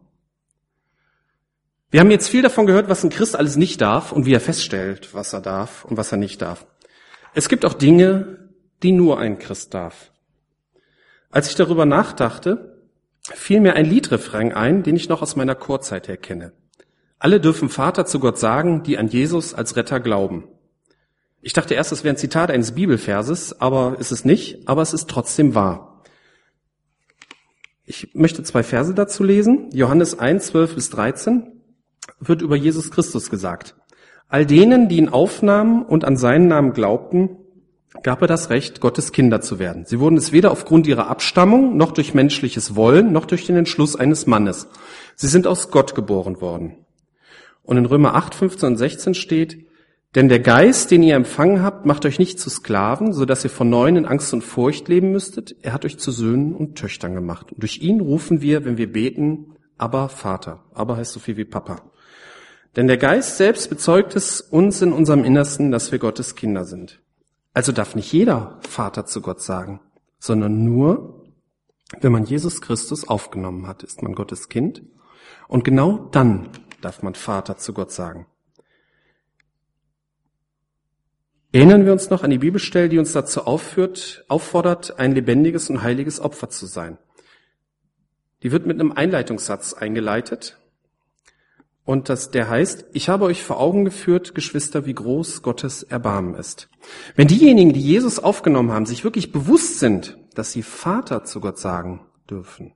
Wir 1.90 2.00
haben 2.00 2.10
jetzt 2.10 2.28
viel 2.28 2.42
davon 2.42 2.66
gehört, 2.66 2.88
was 2.88 3.04
ein 3.04 3.10
Christ 3.10 3.36
alles 3.36 3.56
nicht 3.56 3.80
darf 3.80 4.12
und 4.12 4.24
wie 4.24 4.32
er 4.32 4.40
feststellt, 4.40 5.14
was 5.14 5.32
er 5.32 5.40
darf 5.40 5.84
und 5.84 5.96
was 5.96 6.12
er 6.12 6.18
nicht 6.18 6.42
darf. 6.42 6.66
Es 7.34 7.48
gibt 7.48 7.64
auch 7.64 7.74
Dinge, 7.74 8.50
die 8.82 8.92
nur 8.92 9.18
ein 9.18 9.38
Christ 9.38 9.74
darf. 9.74 10.12
Als 11.30 11.48
ich 11.48 11.54
darüber 11.54 11.86
nachdachte, 11.86 12.75
fiel 13.34 13.60
mir 13.60 13.74
ein 13.74 13.86
Liedrefrain 13.86 14.52
ein, 14.52 14.82
den 14.82 14.96
ich 14.96 15.08
noch 15.08 15.22
aus 15.22 15.36
meiner 15.36 15.54
Chorzeit 15.54 16.08
her 16.08 16.16
kenne. 16.16 16.52
Alle 17.18 17.40
dürfen 17.40 17.68
Vater 17.68 18.06
zu 18.06 18.20
Gott 18.20 18.38
sagen, 18.38 18.82
die 18.82 18.98
an 18.98 19.08
Jesus 19.08 19.54
als 19.54 19.76
Retter 19.76 20.00
glauben. 20.00 20.44
Ich 21.40 21.52
dachte 21.52 21.74
erst, 21.74 21.92
es 21.92 22.04
wäre 22.04 22.14
ein 22.14 22.18
Zitat 22.18 22.50
eines 22.50 22.72
Bibelverses, 22.72 23.60
aber 23.60 23.96
ist 23.98 24.10
es 24.10 24.24
nicht, 24.24 24.68
aber 24.68 24.82
es 24.82 24.92
ist 24.92 25.08
trotzdem 25.08 25.54
wahr. 25.54 26.02
Ich 27.84 28.14
möchte 28.14 28.42
zwei 28.42 28.62
Verse 28.62 28.94
dazu 28.94 29.22
lesen. 29.22 29.70
Johannes 29.72 30.18
1, 30.18 30.46
12 30.46 30.74
bis 30.74 30.90
13 30.90 31.52
wird 32.18 32.42
über 32.42 32.56
Jesus 32.56 32.90
Christus 32.90 33.30
gesagt. 33.30 33.76
All 34.28 34.44
denen, 34.44 34.88
die 34.88 34.96
ihn 34.96 35.08
aufnahmen 35.08 35.84
und 35.84 36.04
an 36.04 36.16
seinen 36.16 36.48
Namen 36.48 36.72
glaubten, 36.72 37.38
gab 38.02 38.22
er 38.22 38.28
das 38.28 38.50
Recht, 38.50 38.80
Gottes 38.80 39.12
Kinder 39.12 39.40
zu 39.40 39.58
werden. 39.58 39.84
Sie 39.86 40.00
wurden 40.00 40.16
es 40.16 40.32
weder 40.32 40.50
aufgrund 40.50 40.86
ihrer 40.86 41.08
Abstammung, 41.08 41.76
noch 41.76 41.92
durch 41.92 42.14
menschliches 42.14 42.76
Wollen, 42.76 43.12
noch 43.12 43.26
durch 43.26 43.46
den 43.46 43.56
Entschluss 43.56 43.96
eines 43.96 44.26
Mannes. 44.26 44.68
Sie 45.14 45.28
sind 45.28 45.46
aus 45.46 45.70
Gott 45.70 45.94
geboren 45.94 46.40
worden. 46.40 46.76
Und 47.62 47.76
in 47.76 47.86
Römer 47.86 48.14
8, 48.14 48.34
15 48.34 48.68
und 48.68 48.76
16 48.76 49.14
steht, 49.14 49.66
denn 50.14 50.30
der 50.30 50.40
Geist, 50.40 50.90
den 50.90 51.02
ihr 51.02 51.14
empfangen 51.14 51.62
habt, 51.62 51.84
macht 51.84 52.06
euch 52.06 52.18
nicht 52.18 52.40
zu 52.40 52.48
Sklaven, 52.48 53.12
so 53.12 53.26
dass 53.26 53.44
ihr 53.44 53.50
von 53.50 53.68
neuem 53.68 53.96
in 53.96 54.06
Angst 54.06 54.32
und 54.32 54.42
Furcht 54.42 54.88
leben 54.88 55.12
müsstet. 55.12 55.54
Er 55.60 55.74
hat 55.74 55.84
euch 55.84 55.98
zu 55.98 56.10
Söhnen 56.10 56.54
und 56.54 56.78
Töchtern 56.78 57.14
gemacht. 57.14 57.52
Und 57.52 57.62
durch 57.62 57.82
ihn 57.82 58.00
rufen 58.00 58.40
wir, 58.40 58.64
wenn 58.64 58.78
wir 58.78 58.90
beten, 58.90 59.56
aber 59.76 60.08
Vater. 60.08 60.64
Aber 60.72 60.96
heißt 60.96 61.12
so 61.12 61.20
viel 61.20 61.36
wie 61.36 61.44
Papa. 61.44 61.82
Denn 62.76 62.86
der 62.86 62.96
Geist 62.96 63.36
selbst 63.36 63.68
bezeugt 63.68 64.16
es 64.16 64.40
uns 64.40 64.80
in 64.80 64.92
unserem 64.92 65.22
Innersten, 65.22 65.70
dass 65.70 65.92
wir 65.92 65.98
Gottes 65.98 66.34
Kinder 66.34 66.64
sind. 66.64 67.00
Also 67.56 67.72
darf 67.72 67.94
nicht 67.94 68.12
jeder 68.12 68.60
Vater 68.68 69.06
zu 69.06 69.22
Gott 69.22 69.40
sagen, 69.40 69.80
sondern 70.18 70.62
nur, 70.62 71.24
wenn 72.02 72.12
man 72.12 72.26
Jesus 72.26 72.60
Christus 72.60 73.08
aufgenommen 73.08 73.66
hat, 73.66 73.82
ist 73.82 74.02
man 74.02 74.14
Gottes 74.14 74.50
Kind. 74.50 74.82
Und 75.48 75.64
genau 75.64 75.96
dann 76.12 76.50
darf 76.82 77.02
man 77.02 77.14
Vater 77.14 77.56
zu 77.56 77.72
Gott 77.72 77.92
sagen. 77.92 78.26
Erinnern 81.50 81.86
wir 81.86 81.92
uns 81.92 82.10
noch 82.10 82.22
an 82.22 82.30
die 82.30 82.36
Bibelstelle, 82.36 82.90
die 82.90 82.98
uns 82.98 83.14
dazu 83.14 83.46
aufführt, 83.46 84.26
auffordert, 84.28 84.98
ein 84.98 85.12
lebendiges 85.12 85.70
und 85.70 85.82
heiliges 85.82 86.20
Opfer 86.20 86.50
zu 86.50 86.66
sein. 86.66 86.98
Die 88.42 88.52
wird 88.52 88.66
mit 88.66 88.78
einem 88.78 88.92
Einleitungssatz 88.92 89.72
eingeleitet. 89.72 90.60
Und 91.86 92.08
das, 92.08 92.32
der 92.32 92.50
heißt, 92.50 92.86
ich 92.94 93.08
habe 93.08 93.26
euch 93.26 93.44
vor 93.44 93.60
Augen 93.60 93.84
geführt, 93.84 94.34
Geschwister, 94.34 94.86
wie 94.86 94.92
groß 94.92 95.42
Gottes 95.42 95.84
Erbarmen 95.84 96.34
ist. 96.34 96.68
Wenn 97.14 97.28
diejenigen, 97.28 97.72
die 97.72 97.80
Jesus 97.80 98.18
aufgenommen 98.18 98.72
haben, 98.72 98.86
sich 98.86 99.04
wirklich 99.04 99.30
bewusst 99.30 99.78
sind, 99.78 100.18
dass 100.34 100.50
sie 100.50 100.64
Vater 100.64 101.22
zu 101.22 101.40
Gott 101.40 101.60
sagen 101.60 102.04
dürfen, 102.28 102.72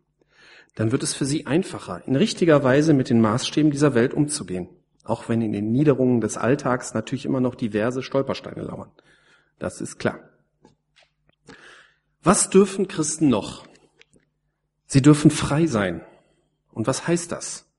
dann 0.77 0.93
wird 0.93 1.03
es 1.03 1.13
für 1.13 1.25
sie 1.25 1.47
einfacher, 1.47 2.07
in 2.07 2.15
richtiger 2.15 2.63
Weise 2.63 2.95
mit 2.95 3.11
den 3.11 3.21
Maßstäben 3.21 3.73
dieser 3.73 3.95
Welt 3.97 4.15
umzugehen. 4.15 4.69
Auch 5.03 5.29
wenn 5.29 5.43
in 5.43 5.53
den 5.53 5.73
Niederungen 5.73 6.21
des 6.21 6.37
Alltags 6.37 6.95
natürlich 6.95 7.25
immer 7.25 7.41
noch 7.41 7.57
diverse 7.57 8.05
Stolpersteine 8.05 8.63
lauern. 8.63 8.93
Das 9.59 9.81
ist 9.81 9.99
klar. 9.99 10.21
Was 12.23 12.49
dürfen 12.49 12.87
Christen 12.87 13.29
noch? 13.29 13.67
Sie 14.87 15.03
dürfen 15.03 15.33
frei 15.33 15.67
sein. 15.67 16.03
Und 16.71 16.87
was 16.87 17.09
heißt 17.09 17.33
das? 17.33 17.70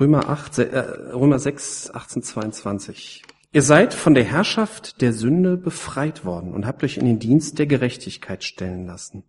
Römer, 0.00 0.30
8, 0.30 0.58
äh, 0.60 0.78
Römer 1.12 1.38
6, 1.38 1.90
18, 1.92 2.22
22. 2.22 3.22
Ihr 3.52 3.60
seid 3.60 3.92
von 3.92 4.14
der 4.14 4.24
Herrschaft 4.24 5.02
der 5.02 5.12
Sünde 5.12 5.58
befreit 5.58 6.24
worden 6.24 6.54
und 6.54 6.66
habt 6.66 6.82
euch 6.82 6.96
in 6.96 7.04
den 7.04 7.18
Dienst 7.18 7.58
der 7.58 7.66
Gerechtigkeit 7.66 8.42
stellen 8.42 8.86
lassen. 8.86 9.24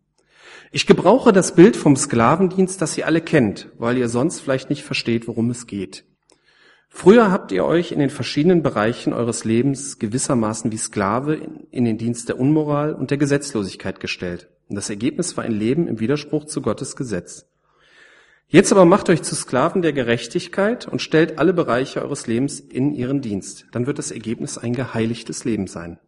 Ich 0.72 0.88
gebrauche 0.88 1.34
das 1.34 1.56
Bild 1.56 1.76
vom 1.76 1.98
Sklavendienst, 1.98 2.82
das 2.82 2.98
ihr 2.98 3.06
alle 3.06 3.20
kennt, 3.20 3.68
weil 3.80 3.98
ihr 3.98 4.08
sonst 4.08 4.40
vielleicht 4.40 4.70
nicht 4.70 4.84
versteht, 4.84 5.28
worum 5.28 5.50
es 5.50 5.68
geht. 5.68 6.06
Früher 6.88 7.32
habt 7.32 7.52
ihr 7.52 7.66
euch 7.66 7.92
in 7.92 8.00
den 8.00 8.10
verschiedenen 8.10 8.64
Bereichen 8.64 9.12
eures 9.12 9.44
Lebens 9.44 10.00
gewissermaßen 10.00 10.72
wie 10.72 10.78
Sklave 10.78 11.36
in 11.70 11.84
den 11.84 11.98
Dienst 11.98 12.30
der 12.30 12.40
Unmoral 12.40 12.94
und 12.94 13.12
der 13.12 13.18
Gesetzlosigkeit 13.18 14.00
gestellt. 14.00 14.50
Und 14.70 14.78
das 14.78 14.90
Ergebnis 14.90 15.36
war 15.36 15.44
ein 15.44 15.52
Leben 15.52 15.88
im 15.88 16.00
Widerspruch 16.00 16.46
zu 16.46 16.62
Gottes 16.62 16.96
Gesetz. 16.96 17.51
Jetzt 18.52 18.74
aber 18.74 18.84
macht 18.84 19.10
euch 19.10 19.22
zu 19.22 19.34
Sklaven 19.34 19.82
der 19.82 19.94
Gerechtigkeit 19.94 20.86
und 20.86 21.02
stellt 21.02 21.40
alle 21.40 21.54
Bereiche 21.54 22.02
eures 22.02 22.28
Lebens 22.28 22.60
in 22.60 22.94
ihren 22.94 23.22
Dienst. 23.22 23.68
Dann 23.72 23.88
wird 23.88 23.98
das 23.98 24.12
Ergebnis 24.12 24.58
ein 24.58 24.74
geheiligtes 24.74 25.46
Leben 25.46 25.68
sein. 25.68 26.00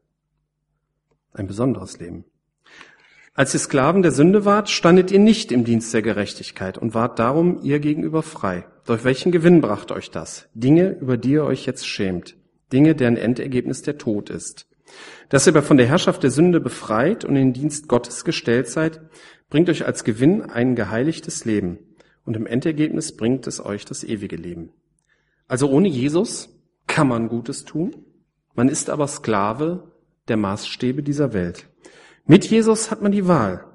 Ein 1.31 1.47
besonderes 1.47 1.99
Leben. 1.99 2.25
Als 3.33 3.53
ihr 3.53 3.61
Sklaven 3.61 4.01
der 4.01 4.11
Sünde 4.11 4.43
wart, 4.43 4.69
standet 4.69 5.09
ihr 5.09 5.19
nicht 5.19 5.53
im 5.53 5.63
Dienst 5.63 5.93
der 5.93 6.01
Gerechtigkeit 6.01 6.77
und 6.77 6.93
wart 6.93 7.17
darum 7.17 7.61
ihr 7.63 7.79
gegenüber 7.79 8.21
frei. 8.21 8.65
Durch 8.85 9.05
welchen 9.05 9.31
Gewinn 9.31 9.61
brachte 9.61 9.93
euch 9.93 10.11
das? 10.11 10.49
Dinge, 10.53 10.97
über 10.99 11.15
die 11.15 11.31
ihr 11.31 11.45
euch 11.45 11.65
jetzt 11.65 11.87
schämt. 11.87 12.35
Dinge, 12.73 12.93
deren 12.93 13.15
Endergebnis 13.15 13.83
der 13.83 13.97
Tod 13.97 14.29
ist. 14.29 14.67
Dass 15.29 15.47
ihr 15.47 15.53
aber 15.53 15.63
von 15.63 15.77
der 15.77 15.87
Herrschaft 15.87 16.23
der 16.23 16.29
Sünde 16.29 16.59
befreit 16.59 17.23
und 17.23 17.37
in 17.37 17.53
den 17.53 17.53
Dienst 17.53 17.87
Gottes 17.87 18.25
gestellt 18.25 18.67
seid, 18.67 18.99
bringt 19.49 19.69
euch 19.69 19.85
als 19.85 20.03
Gewinn 20.03 20.41
ein 20.41 20.75
geheiligtes 20.75 21.45
Leben 21.45 21.79
und 22.25 22.35
im 22.35 22.45
Endergebnis 22.45 23.15
bringt 23.15 23.47
es 23.47 23.63
euch 23.63 23.85
das 23.85 24.03
ewige 24.03 24.35
Leben. 24.35 24.71
Also 25.47 25.69
ohne 25.69 25.87
Jesus 25.87 26.49
kann 26.87 27.07
man 27.07 27.29
Gutes 27.29 27.65
tun, 27.65 27.95
man 28.55 28.69
ist 28.69 28.89
aber 28.89 29.07
Sklave 29.07 29.91
der 30.27 30.37
Maßstäbe 30.37 31.03
dieser 31.03 31.33
Welt. 31.33 31.67
Mit 32.25 32.45
Jesus 32.45 32.91
hat 32.91 33.01
man 33.01 33.11
die 33.11 33.27
Wahl. 33.27 33.65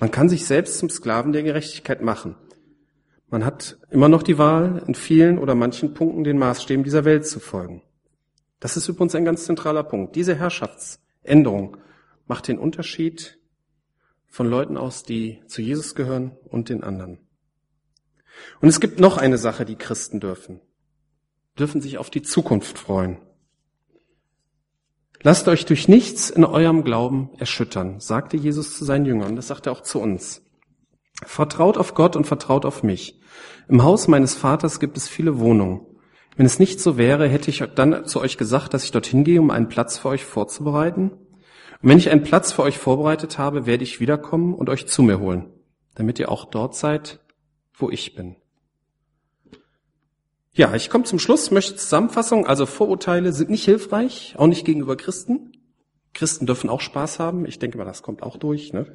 Man 0.00 0.10
kann 0.10 0.28
sich 0.28 0.46
selbst 0.46 0.78
zum 0.78 0.90
Sklaven 0.90 1.32
der 1.32 1.42
Gerechtigkeit 1.42 2.02
machen. 2.02 2.36
Man 3.28 3.44
hat 3.44 3.78
immer 3.90 4.08
noch 4.08 4.22
die 4.22 4.36
Wahl, 4.36 4.82
in 4.86 4.94
vielen 4.94 5.38
oder 5.38 5.54
manchen 5.54 5.94
Punkten 5.94 6.24
den 6.24 6.38
Maßstäben 6.38 6.84
dieser 6.84 7.04
Welt 7.04 7.26
zu 7.26 7.40
folgen. 7.40 7.82
Das 8.60 8.76
ist 8.76 8.88
übrigens 8.88 9.14
ein 9.14 9.24
ganz 9.24 9.44
zentraler 9.44 9.84
Punkt. 9.84 10.16
Diese 10.16 10.34
Herrschaftsänderung 10.34 11.78
macht 12.26 12.48
den 12.48 12.58
Unterschied 12.58 13.38
von 14.28 14.48
Leuten 14.48 14.76
aus, 14.76 15.02
die 15.02 15.42
zu 15.46 15.62
Jesus 15.62 15.94
gehören 15.94 16.32
und 16.44 16.68
den 16.68 16.82
anderen. 16.82 17.18
Und 18.60 18.68
es 18.68 18.80
gibt 18.80 19.00
noch 19.00 19.16
eine 19.16 19.38
Sache, 19.38 19.64
die 19.64 19.76
Christen 19.76 20.20
dürfen. 20.20 20.60
Dürfen 21.58 21.80
sich 21.80 21.98
auf 21.98 22.10
die 22.10 22.22
Zukunft 22.22 22.78
freuen. 22.78 23.18
Lasst 25.22 25.46
euch 25.46 25.66
durch 25.66 25.86
nichts 25.86 26.30
in 26.30 26.44
eurem 26.44 26.82
Glauben 26.82 27.30
erschüttern, 27.38 28.00
sagte 28.00 28.36
Jesus 28.36 28.76
zu 28.76 28.84
seinen 28.84 29.06
Jüngern. 29.06 29.36
Das 29.36 29.48
sagt 29.48 29.66
er 29.66 29.72
auch 29.72 29.82
zu 29.82 30.00
uns. 30.00 30.42
Vertraut 31.24 31.78
auf 31.78 31.94
Gott 31.94 32.16
und 32.16 32.26
vertraut 32.26 32.64
auf 32.64 32.82
mich. 32.82 33.20
Im 33.68 33.84
Haus 33.84 34.08
meines 34.08 34.34
Vaters 34.34 34.80
gibt 34.80 34.96
es 34.96 35.08
viele 35.08 35.38
Wohnungen. 35.38 35.86
Wenn 36.36 36.46
es 36.46 36.58
nicht 36.58 36.80
so 36.80 36.96
wäre, 36.96 37.28
hätte 37.28 37.50
ich 37.50 37.62
dann 37.74 38.04
zu 38.06 38.20
euch 38.20 38.38
gesagt, 38.38 38.74
dass 38.74 38.84
ich 38.84 38.90
dorthin 38.90 39.22
gehe, 39.22 39.40
um 39.40 39.50
einen 39.50 39.68
Platz 39.68 39.98
für 39.98 40.08
euch 40.08 40.24
vorzubereiten. 40.24 41.10
Und 41.10 41.88
wenn 41.88 41.98
ich 41.98 42.10
einen 42.10 42.22
Platz 42.22 42.52
für 42.52 42.62
euch 42.62 42.78
vorbereitet 42.78 43.38
habe, 43.38 43.66
werde 43.66 43.84
ich 43.84 44.00
wiederkommen 44.00 44.54
und 44.54 44.68
euch 44.68 44.88
zu 44.88 45.02
mir 45.02 45.20
holen, 45.20 45.52
damit 45.94 46.18
ihr 46.18 46.30
auch 46.30 46.46
dort 46.46 46.74
seid, 46.74 47.20
wo 47.82 47.90
ich 47.90 48.14
bin. 48.14 48.36
Ja, 50.54 50.74
ich 50.74 50.90
komme 50.90 51.04
zum 51.04 51.18
Schluss, 51.18 51.50
möchte 51.50 51.76
Zusammenfassung. 51.76 52.46
Also 52.46 52.66
Vorurteile 52.66 53.32
sind 53.32 53.50
nicht 53.50 53.64
hilfreich, 53.64 54.34
auch 54.38 54.46
nicht 54.46 54.64
gegenüber 54.64 54.96
Christen. 54.96 55.52
Christen 56.14 56.46
dürfen 56.46 56.68
auch 56.68 56.80
Spaß 56.80 57.18
haben. 57.18 57.46
Ich 57.46 57.58
denke 57.58 57.78
mal, 57.78 57.84
das 57.84 58.02
kommt 58.02 58.22
auch 58.22 58.36
durch. 58.36 58.72
Ne? 58.72 58.86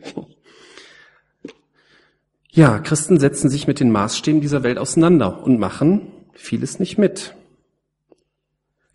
Ja, 2.49 2.79
Christen 2.79 3.19
setzen 3.19 3.49
sich 3.49 3.67
mit 3.67 3.79
den 3.79 3.91
Maßstäben 3.91 4.41
dieser 4.41 4.63
Welt 4.63 4.79
auseinander 4.79 5.43
und 5.43 5.59
machen 5.59 6.11
vieles 6.33 6.79
nicht 6.79 6.97
mit. 6.97 7.35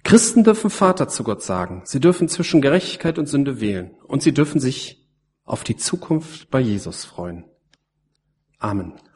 Christen 0.04 0.42
dürfen 0.42 0.70
Vater 0.70 1.08
zu 1.08 1.22
Gott 1.22 1.42
sagen. 1.42 1.82
Sie 1.84 2.00
dürfen 2.00 2.28
zwischen 2.28 2.60
Gerechtigkeit 2.60 3.18
und 3.18 3.26
Sünde 3.26 3.60
wählen. 3.60 3.92
Und 4.06 4.22
sie 4.22 4.34
dürfen 4.34 4.60
sich 4.60 5.08
auf 5.44 5.64
die 5.64 5.76
Zukunft 5.76 6.50
bei 6.50 6.60
Jesus 6.60 7.04
freuen. 7.04 7.44
Amen. 8.58 8.94